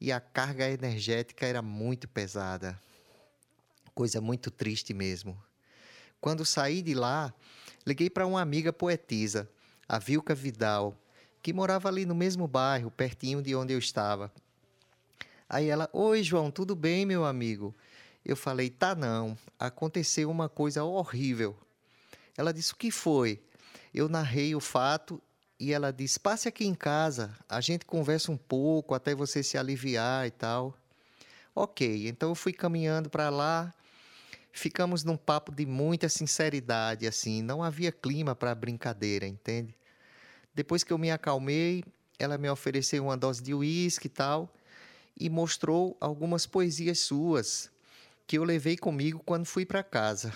e 0.00 0.12
a 0.12 0.20
carga 0.20 0.68
energética 0.68 1.46
era 1.46 1.62
muito 1.62 2.08
pesada. 2.08 2.80
Coisa 3.94 4.20
muito 4.20 4.50
triste 4.50 4.92
mesmo. 4.94 5.40
Quando 6.20 6.44
saí 6.44 6.82
de 6.82 6.94
lá, 6.94 7.32
liguei 7.86 8.10
para 8.10 8.26
uma 8.26 8.40
amiga 8.40 8.72
poetisa, 8.72 9.48
a 9.88 9.98
Vilca 9.98 10.34
Vidal, 10.34 10.96
que 11.42 11.52
morava 11.52 11.88
ali 11.88 12.04
no 12.04 12.14
mesmo 12.14 12.46
bairro, 12.46 12.90
pertinho 12.90 13.40
de 13.40 13.54
onde 13.54 13.72
eu 13.72 13.78
estava. 13.78 14.32
Aí 15.48 15.68
ela: 15.68 15.88
Oi, 15.92 16.22
João, 16.22 16.50
tudo 16.50 16.76
bem, 16.76 17.06
meu 17.06 17.24
amigo? 17.24 17.74
Eu 18.24 18.36
falei: 18.36 18.68
Tá 18.68 18.94
não, 18.94 19.36
aconteceu 19.58 20.30
uma 20.30 20.48
coisa 20.48 20.84
horrível. 20.84 21.56
Ela 22.36 22.52
disse: 22.52 22.72
O 22.72 22.76
que 22.76 22.90
foi? 22.90 23.40
Eu 23.94 24.08
narrei 24.08 24.54
o 24.54 24.60
fato 24.60 25.20
e 25.58 25.72
ela 25.72 25.92
disse: 25.92 26.20
passe 26.20 26.48
aqui 26.48 26.66
em 26.66 26.74
casa, 26.74 27.36
a 27.48 27.60
gente 27.60 27.84
conversa 27.84 28.30
um 28.30 28.36
pouco 28.36 28.94
até 28.94 29.14
você 29.14 29.42
se 29.42 29.58
aliviar 29.58 30.26
e 30.26 30.30
tal. 30.30 30.76
Ok, 31.54 32.06
então 32.06 32.28
eu 32.28 32.34
fui 32.34 32.52
caminhando 32.52 33.10
para 33.10 33.28
lá, 33.28 33.74
ficamos 34.52 35.02
num 35.02 35.16
papo 35.16 35.52
de 35.52 35.66
muita 35.66 36.08
sinceridade, 36.08 37.06
assim, 37.06 37.42
não 37.42 37.62
havia 37.62 37.90
clima 37.90 38.36
para 38.36 38.54
brincadeira, 38.54 39.26
entende? 39.26 39.74
Depois 40.54 40.84
que 40.84 40.92
eu 40.92 40.98
me 40.98 41.10
acalmei, 41.10 41.82
ela 42.18 42.38
me 42.38 42.48
ofereceu 42.48 43.04
uma 43.04 43.16
dose 43.16 43.42
de 43.42 43.52
uísque 43.52 44.06
e 44.06 44.10
tal, 44.10 44.52
e 45.18 45.28
mostrou 45.28 45.96
algumas 46.00 46.46
poesias 46.46 47.00
suas 47.00 47.70
que 48.26 48.38
eu 48.38 48.44
levei 48.44 48.76
comigo 48.76 49.22
quando 49.24 49.46
fui 49.46 49.66
para 49.66 49.82
casa. 49.82 50.32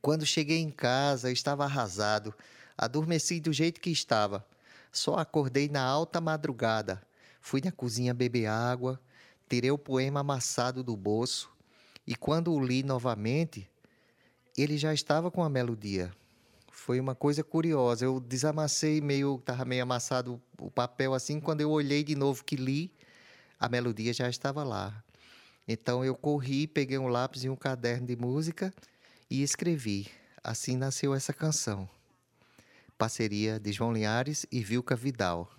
Quando 0.00 0.26
cheguei 0.26 0.58
em 0.58 0.70
casa, 0.70 1.30
estava 1.30 1.64
arrasado 1.64 2.34
Adormeci 2.76 3.38
do 3.38 3.52
jeito 3.52 3.80
que 3.80 3.90
estava. 3.90 4.44
Só 4.90 5.16
acordei 5.16 5.68
na 5.68 5.82
alta 5.82 6.20
madrugada. 6.20 7.00
Fui 7.40 7.60
na 7.64 7.72
cozinha 7.72 8.14
beber 8.14 8.46
água, 8.46 9.00
tirei 9.48 9.70
o 9.70 9.78
poema 9.78 10.20
amassado 10.20 10.82
do 10.82 10.96
bolso 10.96 11.50
e 12.06 12.16
quando 12.16 12.52
o 12.52 12.64
li 12.64 12.82
novamente, 12.82 13.68
ele 14.56 14.76
já 14.76 14.92
estava 14.92 15.30
com 15.30 15.42
a 15.42 15.48
melodia. 15.48 16.12
Foi 16.70 16.98
uma 16.98 17.14
coisa 17.14 17.44
curiosa. 17.44 18.04
Eu 18.04 18.18
desamassei 18.18 19.00
meio, 19.00 19.36
estava 19.36 19.64
meio 19.64 19.84
amassado 19.84 20.40
o 20.58 20.70
papel 20.70 21.14
assim. 21.14 21.38
Quando 21.38 21.60
eu 21.60 21.70
olhei 21.70 22.02
de 22.02 22.16
novo 22.16 22.44
que 22.44 22.56
li, 22.56 22.92
a 23.62 23.68
melodia 23.68 24.12
já 24.12 24.28
estava 24.28 24.64
lá. 24.64 25.02
Então 25.66 26.04
eu 26.04 26.14
corri, 26.14 26.66
peguei 26.66 26.98
um 26.98 27.06
lápis 27.06 27.44
e 27.44 27.48
um 27.48 27.56
caderno 27.56 28.06
de 28.06 28.16
música 28.16 28.74
e 29.30 29.42
escrevi. 29.42 30.08
Assim 30.42 30.76
nasceu 30.76 31.14
essa 31.14 31.32
canção 31.32 31.88
parceria 33.02 33.58
de 33.58 33.72
João 33.72 33.92
Linhares 33.92 34.46
e 34.52 34.62
Vilca 34.62 34.94
Vidal. 34.94 35.50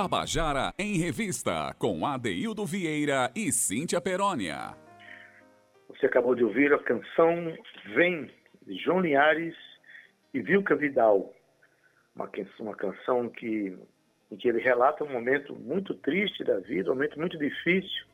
Tabajara 0.00 0.72
em 0.78 0.96
Revista, 0.96 1.74
com 1.76 2.06
Adeildo 2.06 2.64
Vieira 2.64 3.32
e 3.34 3.50
Cíntia 3.50 4.00
Perónia. 4.00 4.76
Você 5.88 6.06
acabou 6.06 6.36
de 6.36 6.44
ouvir 6.44 6.72
a 6.72 6.78
canção 6.78 7.52
Vem, 7.96 8.30
de 8.64 8.76
João 8.76 9.00
Linhares 9.00 9.56
e 10.32 10.40
Vilca 10.40 10.76
Vidal. 10.76 11.34
Uma, 12.14 12.30
uma 12.60 12.76
canção 12.76 13.28
que, 13.28 13.76
em 14.30 14.36
que 14.36 14.48
ele 14.48 14.60
relata 14.60 15.02
um 15.02 15.10
momento 15.10 15.52
muito 15.56 15.92
triste 15.94 16.44
da 16.44 16.60
vida, 16.60 16.92
um 16.92 16.94
momento 16.94 17.18
muito 17.18 17.36
difícil, 17.36 18.06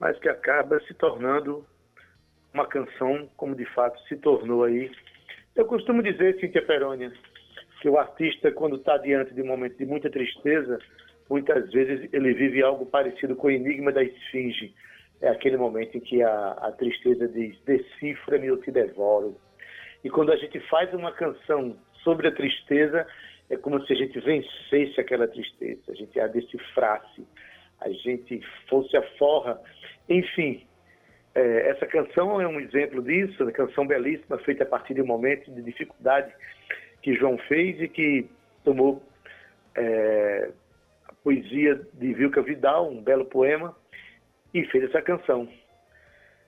mas 0.00 0.18
que 0.18 0.28
acaba 0.28 0.80
se 0.88 0.94
tornando 0.94 1.64
uma 2.52 2.66
canção 2.66 3.30
como 3.36 3.54
de 3.54 3.64
fato 3.66 3.96
se 4.08 4.16
tornou 4.16 4.64
aí. 4.64 4.90
Eu 5.54 5.66
costumo 5.66 6.02
dizer, 6.02 6.40
Cíntia 6.40 6.66
Perônia, 6.66 7.12
que 7.80 7.88
o 7.88 7.96
artista, 7.96 8.50
quando 8.50 8.74
está 8.74 8.98
diante 8.98 9.32
de 9.32 9.40
um 9.40 9.46
momento 9.46 9.78
de 9.78 9.86
muita 9.86 10.10
tristeza, 10.10 10.80
muitas 11.28 11.70
vezes 11.72 12.08
ele 12.12 12.32
vive 12.34 12.62
algo 12.62 12.86
parecido 12.86 13.34
com 13.36 13.48
o 13.48 13.50
enigma 13.50 13.92
da 13.92 14.02
esfinge. 14.02 14.74
É 15.20 15.28
aquele 15.28 15.56
momento 15.56 15.96
em 15.96 16.00
que 16.00 16.22
a, 16.22 16.52
a 16.52 16.72
tristeza 16.72 17.28
diz: 17.28 17.58
decifra-me, 17.64 18.46
eu 18.46 18.60
te 18.60 18.70
devoro. 18.70 19.36
E 20.04 20.10
quando 20.10 20.32
a 20.32 20.36
gente 20.36 20.58
faz 20.68 20.92
uma 20.92 21.12
canção 21.12 21.76
sobre 22.02 22.28
a 22.28 22.32
tristeza, 22.32 23.06
é 23.48 23.56
como 23.56 23.84
se 23.86 23.92
a 23.92 23.96
gente 23.96 24.18
vencesse 24.18 25.00
aquela 25.00 25.28
tristeza, 25.28 25.80
a 25.90 25.94
gente 25.94 26.18
a 26.18 26.26
decifrasse, 26.26 27.26
a 27.80 27.90
gente 27.90 28.40
fosse 28.68 28.96
a 28.96 29.02
forra. 29.16 29.60
Enfim, 30.08 30.66
é, 31.34 31.70
essa 31.70 31.86
canção 31.86 32.40
é 32.40 32.46
um 32.46 32.60
exemplo 32.60 33.02
disso, 33.02 33.42
uma 33.42 33.52
canção 33.52 33.86
belíssima, 33.86 34.38
feita 34.38 34.64
a 34.64 34.66
partir 34.66 34.94
de 34.94 35.02
um 35.02 35.06
momento 35.06 35.50
de 35.50 35.62
dificuldade 35.62 36.32
que 37.00 37.14
João 37.14 37.38
fez 37.48 37.80
e 37.80 37.88
que 37.88 38.26
tomou 38.64 39.02
é, 39.76 40.50
poesia 41.22 41.80
de 41.94 42.14
Vilca 42.14 42.42
Vidal, 42.42 42.88
um 42.88 43.02
belo 43.02 43.24
poema, 43.24 43.76
e 44.52 44.64
fez 44.66 44.84
essa 44.84 45.00
canção. 45.02 45.48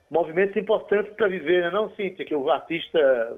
Movimentos 0.09 0.55
importantes 0.55 1.13
para 1.13 1.27
viver, 1.27 1.61
não, 1.63 1.67
é 1.67 1.71
não, 1.71 1.95
Cíntia? 1.95 2.25
Que 2.25 2.35
o 2.35 2.49
artista 2.49 3.37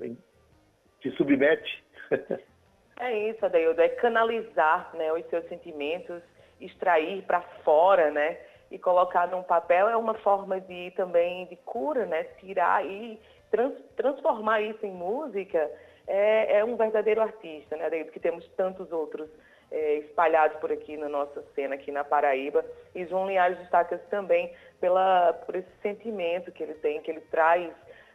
se 1.02 1.12
submete. 1.12 1.84
é 3.00 3.30
isso, 3.30 3.46
Adeildo, 3.46 3.82
é 3.82 3.90
canalizar 3.90 4.96
né, 4.96 5.12
os 5.14 5.26
seus 5.30 5.48
sentimentos, 5.48 6.22
extrair 6.60 7.24
para 7.24 7.42
fora, 7.64 8.12
né? 8.12 8.38
e 8.70 8.78
colocar 8.78 9.28
num 9.28 9.44
papel 9.44 9.88
é 9.88 9.96
uma 9.96 10.14
forma 10.16 10.60
de 10.60 10.92
também 10.92 11.46
de 11.46 11.56
cura, 11.58 12.06
né? 12.06 12.24
Tirar 12.40 12.86
e 12.86 13.20
trans, 13.50 13.74
transformar 13.96 14.62
isso 14.62 14.86
em 14.86 14.92
música 14.92 15.70
é, 16.06 16.60
é, 16.60 16.66
um 16.66 16.76
verdadeiro 16.76 17.22
artista, 17.22 17.76
né? 17.78 17.90
Que 18.06 18.20
temos 18.20 18.48
tantos 18.56 18.92
outros 18.92 19.30
é, 19.72 19.96
espalhados 19.96 20.58
por 20.60 20.72
aqui 20.72 20.96
na 20.98 21.10
nossa 21.10 21.44
cena 21.54 21.76
aqui 21.76 21.92
na 21.92 22.04
Paraíba 22.04 22.64
e 22.96 23.06
João 23.06 23.28
Linhares 23.28 23.58
destaca 23.60 23.98
também 24.10 24.52
pela 24.80 25.34
por 25.46 25.56
esse 25.56 25.70
sentimento 25.82 26.52
que 26.52 26.64
ele 26.64 26.76
tem, 26.76 27.02
que 27.02 27.12
ele 27.12 27.22
traz 27.32 27.72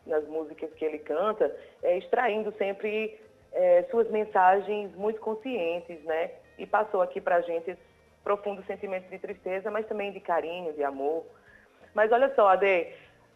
nas 0.06 0.26
músicas 0.26 0.72
que 0.74 0.84
ele 0.84 0.98
canta, 0.98 1.54
é, 1.82 1.98
extraindo 1.98 2.52
sempre 2.58 3.18
é, 3.52 3.84
suas 3.90 4.10
mensagens 4.10 4.94
muito 4.96 5.20
conscientes, 5.20 6.02
né? 6.04 6.30
E 6.58 6.66
passou 6.66 7.02
aqui 7.02 7.20
para 7.20 7.36
a 7.36 7.40
gente 7.40 7.76
profundo 8.24 8.64
sentimento 8.64 9.08
de 9.08 9.18
tristeza, 9.18 9.70
mas 9.70 9.86
também 9.86 10.12
de 10.12 10.20
carinho, 10.20 10.72
de 10.72 10.82
amor. 10.82 11.24
Mas 11.94 12.10
olha 12.10 12.32
só, 12.34 12.48
Ade, 12.48 12.88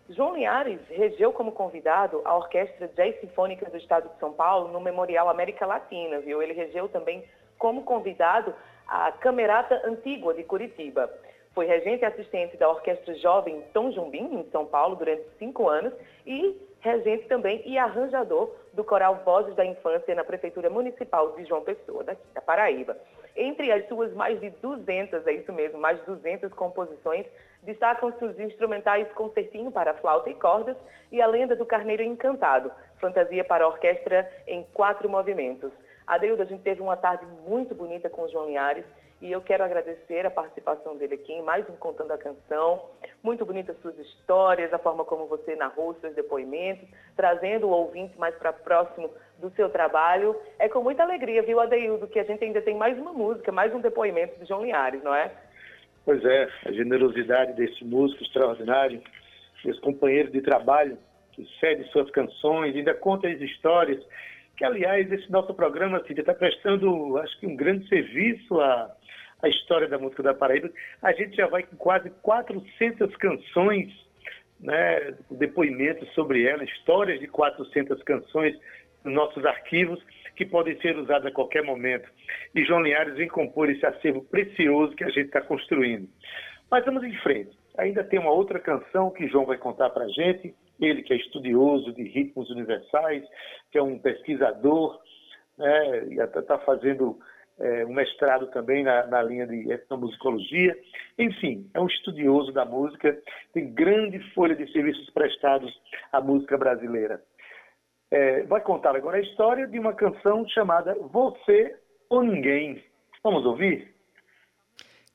João 0.08 0.34
Linhares 0.34 0.80
regeu 0.88 1.32
como 1.32 1.52
convidado 1.52 2.22
a 2.24 2.36
Orquestra 2.36 2.88
Jazz 2.88 3.20
Sinfônica 3.20 3.68
do 3.68 3.76
Estado 3.76 4.08
de 4.08 4.18
São 4.18 4.32
Paulo 4.32 4.68
no 4.68 4.80
Memorial 4.80 5.28
América 5.28 5.66
Latina, 5.66 6.20
viu? 6.20 6.42
Ele 6.42 6.52
regeu 6.52 6.88
também 6.88 7.24
como 7.66 7.82
convidado 7.82 8.54
a 8.86 9.10
Camerata 9.10 9.82
Antigua 9.84 10.32
de 10.32 10.44
Curitiba. 10.44 11.10
Foi 11.52 11.66
regente 11.66 12.04
assistente 12.04 12.56
da 12.56 12.68
Orquestra 12.68 13.12
Jovem 13.16 13.60
Tom 13.74 13.90
Jumbim, 13.90 14.38
em 14.38 14.48
São 14.52 14.64
Paulo, 14.64 14.94
durante 14.94 15.24
cinco 15.36 15.68
anos 15.68 15.92
e 16.24 16.56
regente 16.78 17.26
também 17.26 17.60
e 17.66 17.76
arranjador 17.76 18.54
do 18.72 18.84
Coral 18.84 19.20
Vozes 19.24 19.56
da 19.56 19.66
Infância 19.66 20.14
na 20.14 20.22
Prefeitura 20.22 20.70
Municipal 20.70 21.32
de 21.32 21.44
João 21.44 21.64
Pessoa, 21.64 22.04
daqui 22.04 22.22
da 22.32 22.40
Paraíba. 22.40 22.96
Entre 23.34 23.72
as 23.72 23.88
suas 23.88 24.12
mais 24.14 24.40
de 24.40 24.50
200, 24.50 25.26
é 25.26 25.32
isso 25.32 25.52
mesmo, 25.52 25.80
mais 25.80 25.98
de 25.98 26.06
200 26.06 26.52
composições, 26.52 27.26
destacam-se 27.64 28.24
os 28.24 28.38
instrumentais 28.38 29.10
Concertinho 29.14 29.72
para 29.72 29.94
Flauta 29.94 30.30
e 30.30 30.34
Cordas 30.34 30.76
e 31.10 31.20
A 31.20 31.26
Lenda 31.26 31.56
do 31.56 31.66
Carneiro 31.66 32.04
Encantado, 32.04 32.70
fantasia 33.00 33.42
para 33.42 33.66
orquestra 33.66 34.30
em 34.46 34.62
quatro 34.72 35.08
movimentos. 35.08 35.72
Adeildo, 36.06 36.42
a 36.42 36.46
gente 36.46 36.62
teve 36.62 36.80
uma 36.80 36.96
tarde 36.96 37.26
muito 37.48 37.74
bonita 37.74 38.08
com 38.08 38.22
o 38.22 38.28
João 38.28 38.46
Linhares 38.46 38.84
e 39.20 39.32
eu 39.32 39.40
quero 39.40 39.64
agradecer 39.64 40.24
a 40.24 40.30
participação 40.30 40.96
dele 40.96 41.14
aqui 41.14 41.32
em 41.32 41.42
mais 41.42 41.68
um 41.68 41.74
Contando 41.74 42.12
a 42.12 42.18
Canção. 42.18 42.80
Muito 43.24 43.44
bonitas 43.44 43.76
suas 43.80 43.98
histórias, 43.98 44.72
a 44.72 44.78
forma 44.78 45.04
como 45.04 45.26
você 45.26 45.56
narrou 45.56 45.94
seus 45.94 46.14
depoimentos, 46.14 46.86
trazendo 47.16 47.66
o 47.66 47.70
ouvinte 47.70 48.16
mais 48.18 48.36
para 48.36 48.52
próximo 48.52 49.10
do 49.40 49.50
seu 49.50 49.68
trabalho. 49.68 50.36
É 50.60 50.68
com 50.68 50.80
muita 50.80 51.02
alegria, 51.02 51.42
viu, 51.42 51.58
Adeildo, 51.58 52.06
que 52.06 52.20
a 52.20 52.24
gente 52.24 52.44
ainda 52.44 52.62
tem 52.62 52.76
mais 52.76 52.96
uma 52.96 53.12
música, 53.12 53.50
mais 53.50 53.74
um 53.74 53.80
depoimento 53.80 54.38
de 54.38 54.46
João 54.46 54.62
Linhares, 54.62 55.02
não 55.02 55.14
é? 55.14 55.32
Pois 56.04 56.24
é, 56.24 56.48
a 56.66 56.70
generosidade 56.70 57.54
desse 57.54 57.84
músico 57.84 58.22
extraordinário, 58.22 59.02
desse 59.64 59.80
companheiro 59.80 60.30
de 60.30 60.40
trabalho 60.40 60.96
que 61.32 61.44
cede 61.58 61.82
suas 61.90 62.08
canções, 62.10 62.76
ainda 62.76 62.94
conta 62.94 63.26
as 63.26 63.40
histórias 63.40 64.00
que, 64.56 64.64
aliás, 64.64 65.10
esse 65.12 65.30
nosso 65.30 65.52
programa, 65.54 66.02
está 66.08 66.34
prestando, 66.34 67.18
acho 67.18 67.38
que, 67.38 67.46
um 67.46 67.54
grande 67.54 67.86
serviço 67.88 68.58
à, 68.60 68.90
à 69.42 69.48
história 69.48 69.86
da 69.86 69.98
música 69.98 70.22
da 70.22 70.34
Paraíba. 70.34 70.70
A 71.02 71.12
gente 71.12 71.36
já 71.36 71.46
vai 71.46 71.62
com 71.62 71.76
quase 71.76 72.10
400 72.22 73.14
canções, 73.16 73.92
né, 74.58 75.14
depoimentos 75.30 76.08
sobre 76.14 76.46
ela, 76.46 76.64
histórias 76.64 77.20
de 77.20 77.26
400 77.26 78.02
canções 78.02 78.58
nos 79.04 79.14
nossos 79.14 79.44
arquivos, 79.44 80.02
que 80.34 80.44
podem 80.44 80.78
ser 80.80 80.96
usadas 80.96 81.26
a 81.26 81.34
qualquer 81.34 81.62
momento. 81.62 82.08
E 82.54 82.64
João 82.64 82.82
Linhares 82.82 83.16
vem 83.16 83.28
compor 83.28 83.70
esse 83.70 83.84
acervo 83.84 84.22
precioso 84.24 84.94
que 84.94 85.04
a 85.04 85.08
gente 85.08 85.26
está 85.26 85.40
construindo. 85.40 86.08
Mas 86.70 86.84
vamos 86.84 87.04
em 87.04 87.16
frente. 87.18 87.56
Ainda 87.78 88.02
tem 88.02 88.18
uma 88.18 88.32
outra 88.32 88.58
canção 88.58 89.10
que 89.10 89.28
João 89.28 89.44
vai 89.44 89.58
contar 89.58 89.90
para 89.90 90.04
a 90.04 90.08
gente, 90.08 90.54
ele 90.80 91.02
que 91.02 91.12
é 91.12 91.16
estudioso 91.16 91.92
de 91.92 92.02
ritmos 92.02 92.50
universais, 92.50 93.24
que 93.70 93.78
é 93.78 93.82
um 93.82 93.98
pesquisador, 93.98 95.00
né, 95.56 96.06
e 96.08 96.20
está 96.20 96.58
fazendo 96.58 97.18
é, 97.58 97.86
um 97.86 97.92
mestrado 97.92 98.46
também 98.48 98.84
na, 98.84 99.06
na, 99.06 99.22
linha 99.22 99.46
de 99.46 99.70
etnomusicologia. 99.72 100.76
Enfim, 101.18 101.68
é 101.72 101.80
um 101.80 101.86
estudioso 101.86 102.52
da 102.52 102.64
música, 102.64 103.18
tem 103.52 103.72
grande 103.72 104.18
folha 104.34 104.54
de 104.54 104.70
serviços 104.72 105.08
prestados 105.10 105.72
à 106.12 106.20
música 106.20 106.58
brasileira. 106.58 107.22
É, 108.10 108.42
vai 108.44 108.60
contar 108.60 108.94
agora 108.94 109.16
a 109.16 109.22
história 109.22 109.66
de 109.66 109.78
uma 109.78 109.94
canção 109.94 110.46
chamada 110.48 110.94
Você 110.94 111.76
ou 112.08 112.22
Ninguém. 112.22 112.82
Vamos 113.22 113.44
ouvir? 113.44 113.94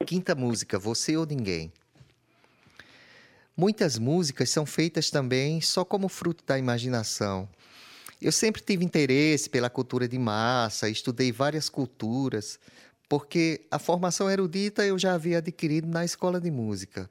Quinta 0.05 0.35
música, 0.35 0.77
Você 0.77 1.15
ou 1.15 1.25
Ninguém. 1.25 1.71
Muitas 3.61 3.99
músicas 3.99 4.49
são 4.49 4.65
feitas 4.65 5.11
também 5.11 5.61
só 5.61 5.85
como 5.85 6.09
fruto 6.09 6.43
da 6.43 6.57
imaginação. 6.57 7.47
Eu 8.19 8.31
sempre 8.31 8.59
tive 8.59 8.83
interesse 8.83 9.47
pela 9.51 9.69
cultura 9.69 10.07
de 10.07 10.17
massa, 10.17 10.89
estudei 10.89 11.31
várias 11.31 11.69
culturas, 11.69 12.59
porque 13.07 13.61
a 13.69 13.77
formação 13.77 14.27
erudita 14.27 14.83
eu 14.83 14.97
já 14.97 15.13
havia 15.13 15.37
adquirido 15.37 15.87
na 15.87 16.03
escola 16.03 16.41
de 16.41 16.49
música. 16.49 17.07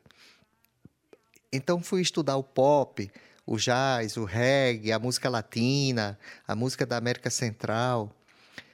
Então 1.53 1.81
fui 1.81 2.01
estudar 2.03 2.37
o 2.37 2.43
pop, 2.43 3.09
o 3.47 3.57
jazz, 3.57 4.17
o 4.17 4.25
reggae, 4.25 4.91
a 4.91 4.99
música 4.99 5.31
latina, 5.31 6.19
a 6.49 6.57
música 6.57 6.85
da 6.85 6.97
América 6.97 7.31
Central. 7.31 8.11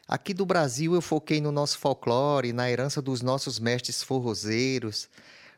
Aqui 0.09 0.33
do 0.33 0.47
Brasil 0.47 0.95
eu 0.95 1.03
foquei 1.03 1.43
no 1.43 1.53
nosso 1.53 1.79
folclore, 1.79 2.55
na 2.55 2.71
herança 2.71 3.03
dos 3.03 3.21
nossos 3.21 3.61
mestres 3.61 4.03
forrozeiros, 4.03 5.11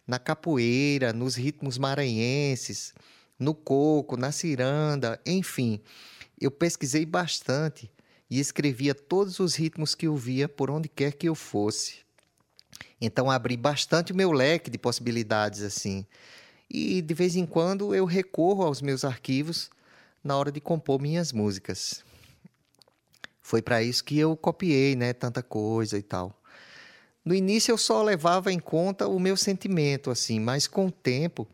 na 0.09 0.19
capoeira, 0.19 1.13
nos 1.13 1.37
ritmos 1.37 1.77
maranhenses, 1.77 2.95
no 3.39 3.55
coco, 3.55 4.17
na 4.17 4.33
ciranda, 4.33 5.21
enfim. 5.27 5.81
Eu 6.41 6.51
pesquisei 6.51 7.05
bastante 7.05 7.91
e 8.31 8.41
escrevia 8.41 8.95
todos 8.95 9.39
os 9.39 9.55
ritmos 9.55 9.95
que 9.95 10.07
eu 10.07 10.17
via 10.17 10.49
por 10.49 10.71
onde 10.71 10.89
quer 10.89 11.13
que 11.13 11.29
eu 11.29 11.35
fosse. 11.35 11.99
Então 12.99 13.31
abri 13.31 13.57
bastante 13.57 14.13
o 14.13 14.17
meu 14.17 14.33
leque 14.33 14.71
de 14.71 14.79
possibilidades 14.79 15.61
assim. 15.63 16.07
E 16.71 17.03
de 17.03 17.15
vez 17.15 17.37
em 17.37 17.45
quando 17.45 17.95
eu 17.95 18.07
recorro 18.07 18.65
aos 18.65 18.81
meus 18.81 19.05
arquivos 19.05 19.71
na 20.25 20.37
hora 20.37 20.51
de 20.51 20.61
compor 20.61 21.01
minhas 21.01 21.33
músicas. 21.33 22.03
Foi 23.43 23.63
para 23.63 23.83
isso 23.83 24.05
que 24.05 24.19
eu 24.19 24.37
copiei, 24.37 24.97
né, 24.97 25.13
tanta 25.13 25.43
coisa 25.43 25.99
e 25.99 26.03
tal. 26.03 26.38
No 27.29 27.35
início 27.35 27.73
eu 27.73 27.77
só 27.77 28.03
levava 28.03 28.51
em 28.51 28.59
conta 28.59 29.07
o 29.07 29.21
meu 29.21 29.37
sentimento, 29.37 30.11
assim, 30.11 30.41
mas 30.41 30.67
com 30.67 30.87
o 30.87 30.91
tempo 30.91 31.47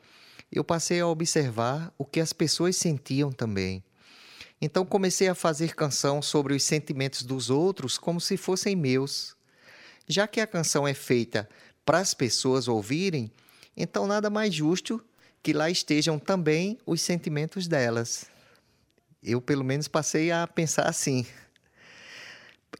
eu 0.53 0.63
passei 0.63 1.01
a 1.01 1.07
observar 1.09 1.93
o 1.99 2.05
que 2.05 2.21
as 2.21 2.33
pessoas 2.33 2.77
sentiam 2.77 3.33
também. 3.33 3.83
Então 4.63 4.87
comecei 4.87 5.27
a 5.27 5.35
fazer 5.35 5.75
canção 5.75 6.23
sobre 6.23 6.55
os 6.55 6.63
sentimentos 6.63 7.25
dos 7.25 7.51
outros 7.51 7.99
como 7.99 8.21
se 8.21 8.37
fossem 8.37 8.77
meus. 8.77 9.37
Já 10.07 10.29
que 10.29 10.41
a 10.41 10.47
canção 10.47 10.87
é 10.87 10.95
feita 10.95 11.49
para 11.85 11.99
as 11.99 12.15
pessoas 12.15 12.69
ouvirem, 12.69 13.29
então 13.77 14.07
nada 14.07 14.31
mais 14.31 14.55
justo 14.55 15.05
que 15.43 15.53
lá 15.53 15.69
estejam 15.69 16.21
também 16.21 16.79
os 16.87 17.03
sentimentos 17.03 17.67
delas. 17.67 18.27
Eu, 19.21 19.41
pelo 19.41 19.65
menos, 19.65 19.89
passei 19.89 20.31
a 20.31 20.47
pensar 20.47 20.87
assim. 20.87 21.27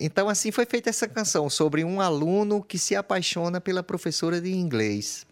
Então, 0.01 0.29
assim 0.29 0.51
foi 0.51 0.67
feita 0.67 0.91
essa 0.91 1.09
canção 1.09 1.49
sobre 1.49 1.85
um 1.85 2.01
aluno 2.01 2.63
que 2.63 2.79
se 2.79 2.97
apaixona 2.97 3.61
pela 3.61 3.83
professora 3.83 4.41
de 4.41 4.53
inglês. 4.53 5.27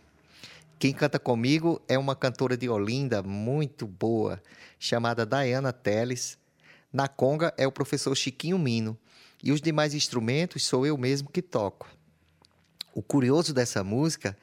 Quem 0.78 0.92
canta 0.92 1.18
comigo 1.18 1.80
é 1.88 1.98
uma 1.98 2.16
cantora 2.16 2.56
de 2.56 2.68
Olinda 2.68 3.22
muito 3.22 3.86
boa, 3.86 4.42
chamada 4.78 5.24
Diana 5.26 5.72
Teles. 5.72 6.38
Na 6.92 7.08
conga 7.08 7.54
é 7.56 7.66
o 7.66 7.72
professor 7.72 8.14
Chiquinho 8.16 8.58
Mino. 8.58 8.98
E 9.42 9.50
os 9.50 9.60
demais 9.60 9.94
instrumentos 9.94 10.64
sou 10.64 10.86
eu 10.86 10.96
mesmo 10.96 11.28
que 11.28 11.42
toco. 11.42 11.88
O 12.94 13.02
curioso 13.02 13.52
dessa 13.52 13.82
música 13.82 14.36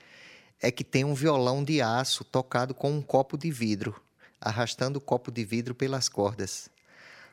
é 0.61 0.71
que 0.71 0.83
tem 0.83 1.05
um 1.05 1.13
violão 1.13 1.63
de 1.63 1.81
aço 1.81 2.23
tocado 2.25 2.73
com 2.73 2.91
um 2.91 3.01
copo 3.01 3.37
de 3.37 3.49
vidro, 3.49 4.01
arrastando 4.41 4.97
o 4.97 5.01
copo 5.01 5.31
de 5.31 5.45
vidro 5.45 5.73
pelas 5.73 6.09
cordas. 6.09 6.69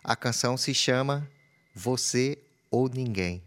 A 0.04 0.14
canção 0.14 0.56
se 0.56 0.72
chama 0.72 1.28
Você 1.74 2.38
ou 2.76 2.90
Ninguém. 2.90 3.42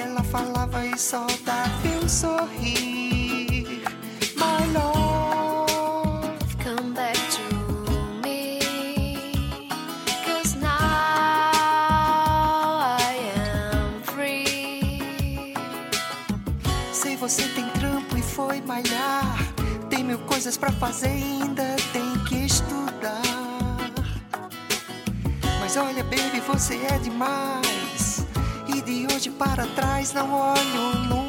Ela 0.00 0.22
falava 0.22 0.84
e 0.86 0.98
só 0.98 1.26
dava 1.44 1.88
um 2.02 2.08
sorrir. 2.08 3.82
My 4.36 4.66
love, 4.72 6.30
come 6.62 6.94
back 6.94 7.18
to 7.36 7.42
me. 8.22 8.58
Cause 10.24 10.56
now 10.56 10.70
I 12.98 13.14
am 13.36 14.02
free. 14.02 15.54
Sei 16.92 17.16
você 17.16 17.42
tem 17.48 17.68
trampo 17.78 18.16
e 18.16 18.22
foi 18.22 18.62
malhar. 18.62 19.38
Tem 19.90 20.02
mil 20.02 20.18
coisas 20.20 20.56
pra 20.56 20.72
fazer 20.72 21.08
e 21.14 21.42
ainda 21.42 21.76
tem 21.92 22.24
que 22.24 22.46
estudar. 22.46 23.20
Mas 25.60 25.76
olha, 25.76 26.02
baby, 26.04 26.40
você 26.46 26.76
é 26.86 26.98
demais. 26.98 27.79
E 29.20 29.22
de 29.22 29.28
hoje 29.28 29.36
para 29.36 29.66
trás 29.66 30.14
não 30.14 30.32
olho 30.32 30.98
nunca 31.06 31.19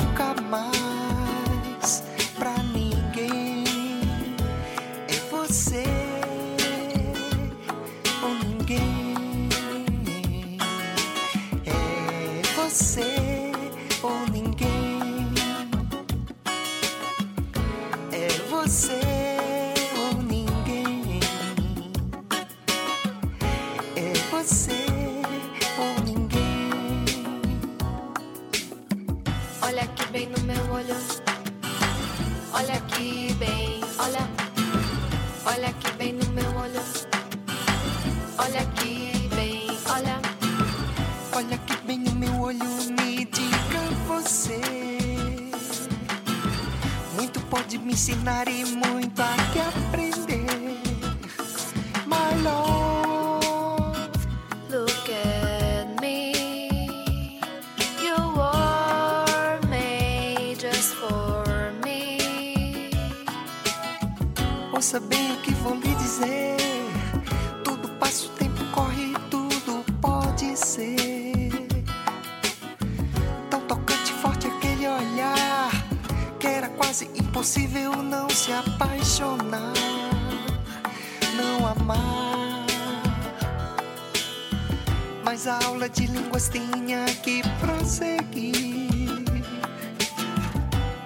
aula 85.81 85.89
de 85.89 86.05
línguas 86.05 86.49
tinha 86.49 87.05
que 87.23 87.41
prosseguir. 87.59 88.87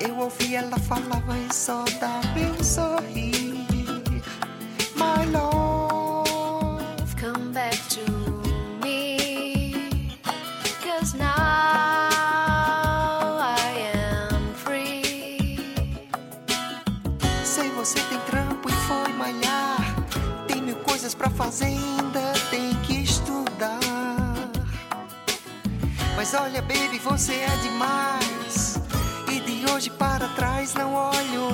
Eu 0.02 0.18
ouvi 0.18 0.56
ela 0.56 0.78
falava 0.78 1.38
e 1.38 1.54
só 1.54 1.86
dava 2.00 2.64
sorrir. 2.64 2.95
Você 27.06 27.34
é 27.34 27.58
demais. 27.58 28.80
E 29.32 29.40
de 29.40 29.72
hoje 29.72 29.92
para 29.92 30.28
trás 30.30 30.74
não 30.74 30.96
olho 30.96 31.45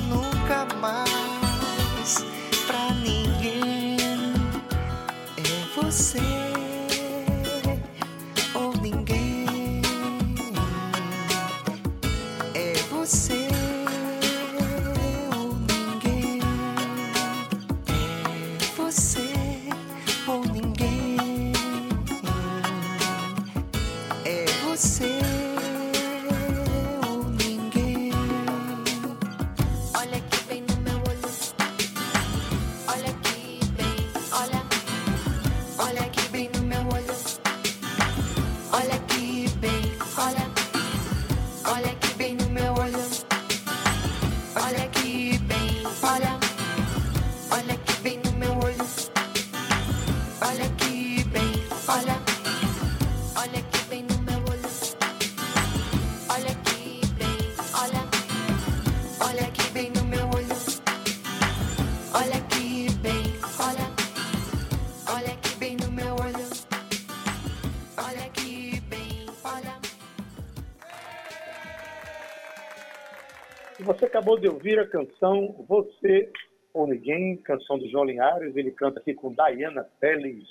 acabou 74.22 74.40
de 74.40 74.48
ouvir 74.48 74.78
a 74.78 74.88
canção 74.88 75.66
Você 75.68 76.30
ou 76.72 76.86
Ninguém, 76.86 77.38
canção 77.38 77.80
do 77.80 77.90
João 77.90 78.06
Linhares. 78.06 78.56
Ele 78.56 78.70
canta 78.70 79.00
aqui 79.00 79.16
com 79.16 79.34
Diana 79.34 79.84
Teles. 80.00 80.48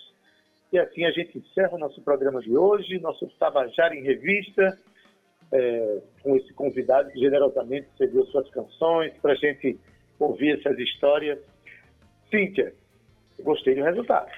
E 0.73 0.79
assim 0.79 1.05
a 1.05 1.13
gente 1.13 1.39
encerra 1.39 1.77
o 1.77 1.79
nosso 1.79 2.03
programa 2.03 2.41
de 2.41 2.57
hoje, 2.57 2.99
nosso 2.99 3.29
Tabajara 3.39 3.95
em 3.95 4.03
Revista, 4.03 4.77
é, 5.53 6.03
com 6.21 6.37
esse 6.37 6.53
convidado 6.53 7.13
que 7.13 7.21
generosamente 7.21 7.87
cedeu 7.97 8.27
suas 8.27 8.51
canções 8.51 9.13
para 9.23 9.33
a 9.33 9.37
gente 9.37 9.79
ouvir 10.19 10.59
essas 10.59 10.77
histórias. 10.77 11.39
Cíntia, 12.29 12.75
gostei 13.41 13.77
do 13.77 13.85
resultado. 13.85 14.33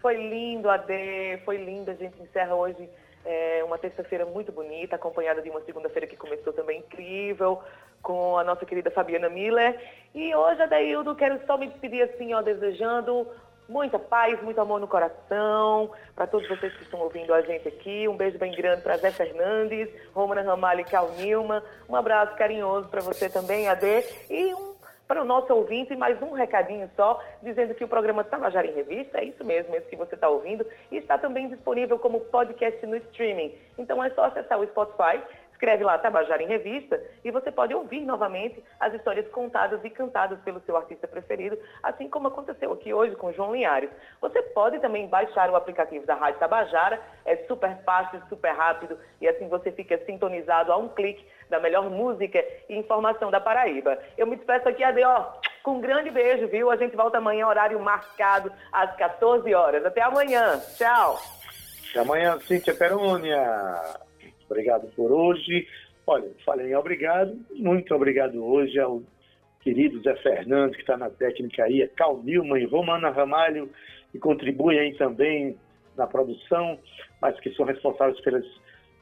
Foi 0.00 0.16
lindo, 0.16 0.70
Ade, 0.70 1.38
foi 1.44 1.58
lindo. 1.58 1.90
A 1.90 1.94
gente 1.94 2.20
encerra 2.22 2.54
hoje 2.54 2.88
é, 3.24 3.62
uma 3.64 3.78
terça-feira 3.78 4.24
muito 4.24 4.52
bonita, 4.52 4.96
acompanhada 4.96 5.40
de 5.40 5.50
uma 5.50 5.60
segunda-feira 5.62 6.06
que 6.06 6.16
começou 6.16 6.52
também 6.52 6.80
incrível, 6.80 7.60
com 8.02 8.36
a 8.36 8.44
nossa 8.44 8.66
querida 8.66 8.90
Fabiana 8.90 9.28
Miller. 9.28 9.78
E 10.14 10.34
hoje, 10.34 10.62
Adaildo, 10.62 11.14
quero 11.14 11.40
só 11.46 11.56
me 11.56 11.68
despedir 11.68 12.02
assim, 12.02 12.34
ó, 12.34 12.42
desejando 12.42 13.26
muita 13.68 13.98
paz, 13.98 14.40
muito 14.42 14.60
amor 14.60 14.80
no 14.80 14.88
coração, 14.88 15.90
para 16.14 16.26
todos 16.26 16.48
vocês 16.48 16.74
que 16.74 16.82
estão 16.82 17.00
ouvindo 17.00 17.32
a 17.32 17.40
gente 17.40 17.66
aqui. 17.68 18.06
Um 18.08 18.16
beijo 18.16 18.38
bem 18.38 18.52
grande 18.52 18.82
para 18.82 18.98
Zé 18.98 19.10
Fernandes, 19.10 19.88
Romana 20.12 20.42
Ramalho 20.42 20.80
e 20.80 20.84
Cal 20.84 21.10
Nilma. 21.12 21.62
Um 21.88 21.96
abraço 21.96 22.36
carinhoso 22.36 22.88
para 22.88 23.00
você 23.00 23.30
também, 23.30 23.68
Ade. 23.68 24.04
E 24.28 24.52
um 24.54 24.71
para 25.12 25.20
o 25.20 25.26
nosso 25.26 25.52
ouvinte, 25.52 25.94
mais 25.94 26.20
um 26.22 26.32
recadinho 26.32 26.88
só, 26.96 27.22
dizendo 27.42 27.74
que 27.74 27.84
o 27.84 27.88
programa 27.88 28.24
Tabajara 28.24 28.66
em 28.66 28.72
Revista, 28.72 29.18
é 29.18 29.24
isso 29.24 29.44
mesmo, 29.44 29.76
esse 29.76 29.86
que 29.86 29.94
você 29.94 30.14
está 30.14 30.26
ouvindo, 30.26 30.66
e 30.90 30.96
está 30.96 31.18
também 31.18 31.50
disponível 31.50 31.98
como 31.98 32.20
podcast 32.20 32.86
no 32.86 32.96
streaming. 32.96 33.54
Então 33.76 34.02
é 34.02 34.08
só 34.08 34.24
acessar 34.24 34.58
o 34.58 34.66
Spotify, 34.68 35.20
escreve 35.62 35.84
lá 35.84 35.96
Tabajara 35.96 36.42
em 36.42 36.48
Revista 36.48 37.00
e 37.24 37.30
você 37.30 37.52
pode 37.52 37.72
ouvir 37.72 38.00
novamente 38.00 38.62
as 38.80 38.92
histórias 38.94 39.28
contadas 39.28 39.78
e 39.84 39.90
cantadas 39.90 40.40
pelo 40.40 40.60
seu 40.62 40.76
artista 40.76 41.06
preferido, 41.06 41.56
assim 41.84 42.10
como 42.10 42.26
aconteceu 42.26 42.72
aqui 42.72 42.92
hoje 42.92 43.14
com 43.14 43.32
João 43.32 43.54
Linhares. 43.54 43.88
Você 44.20 44.42
pode 44.42 44.80
também 44.80 45.06
baixar 45.06 45.48
o 45.50 45.54
aplicativo 45.54 46.04
da 46.04 46.16
Rádio 46.16 46.40
Tabajara, 46.40 47.00
é 47.24 47.36
super 47.46 47.78
fácil, 47.84 48.20
super 48.28 48.52
rápido 48.52 48.98
e 49.20 49.28
assim 49.28 49.48
você 49.48 49.70
fica 49.70 49.96
sintonizado 50.04 50.72
a 50.72 50.76
um 50.76 50.88
clique 50.88 51.24
da 51.48 51.60
melhor 51.60 51.88
música 51.88 52.44
e 52.68 52.76
informação 52.76 53.30
da 53.30 53.40
Paraíba. 53.40 53.96
Eu 54.18 54.26
me 54.26 54.34
despeço 54.34 54.68
aqui, 54.68 54.82
Ade, 54.82 55.02
com 55.62 55.74
um 55.74 55.80
grande 55.80 56.10
beijo, 56.10 56.48
viu? 56.48 56.72
A 56.72 56.76
gente 56.76 56.96
volta 56.96 57.18
amanhã, 57.18 57.46
horário 57.46 57.78
marcado, 57.78 58.52
às 58.72 58.96
14 58.96 59.54
horas. 59.54 59.86
Até 59.86 60.02
amanhã. 60.02 60.60
Tchau. 60.76 61.20
Até 61.90 62.00
amanhã, 62.00 62.36
Cíntia 62.40 62.74
Perônia. 62.74 64.10
Obrigado 64.52 64.86
por 64.94 65.10
hoje. 65.10 65.66
Olha, 66.06 66.30
falei 66.44 66.74
obrigado, 66.74 67.34
muito 67.54 67.94
obrigado 67.94 68.44
hoje 68.44 68.78
ao 68.78 69.02
querido 69.60 70.02
Zé 70.02 70.14
Fernandes, 70.16 70.76
que 70.76 70.82
está 70.82 70.96
na 70.96 71.08
técnica 71.08 71.64
aí, 71.64 71.82
a 71.82 71.88
Cal 71.88 72.22
Nilman 72.22 72.60
e 72.60 72.66
Romana 72.66 73.10
Ramalho, 73.10 73.70
que 74.10 74.18
contribuem 74.18 74.78
aí 74.78 74.94
também 74.98 75.56
na 75.96 76.06
produção, 76.06 76.78
mas 77.20 77.38
que 77.40 77.50
são 77.54 77.64
responsáveis 77.64 78.20
pelas, 78.20 78.44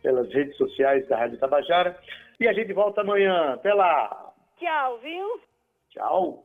pelas 0.02 0.32
redes 0.32 0.56
sociais 0.56 1.08
da 1.08 1.16
Rádio 1.16 1.38
Tabajara. 1.38 1.98
E 2.38 2.46
a 2.46 2.52
gente 2.52 2.72
volta 2.72 3.00
amanhã. 3.00 3.54
Até 3.54 3.74
lá. 3.74 4.32
Tchau, 4.58 4.98
viu? 4.98 5.40
Tchau. 5.90 6.44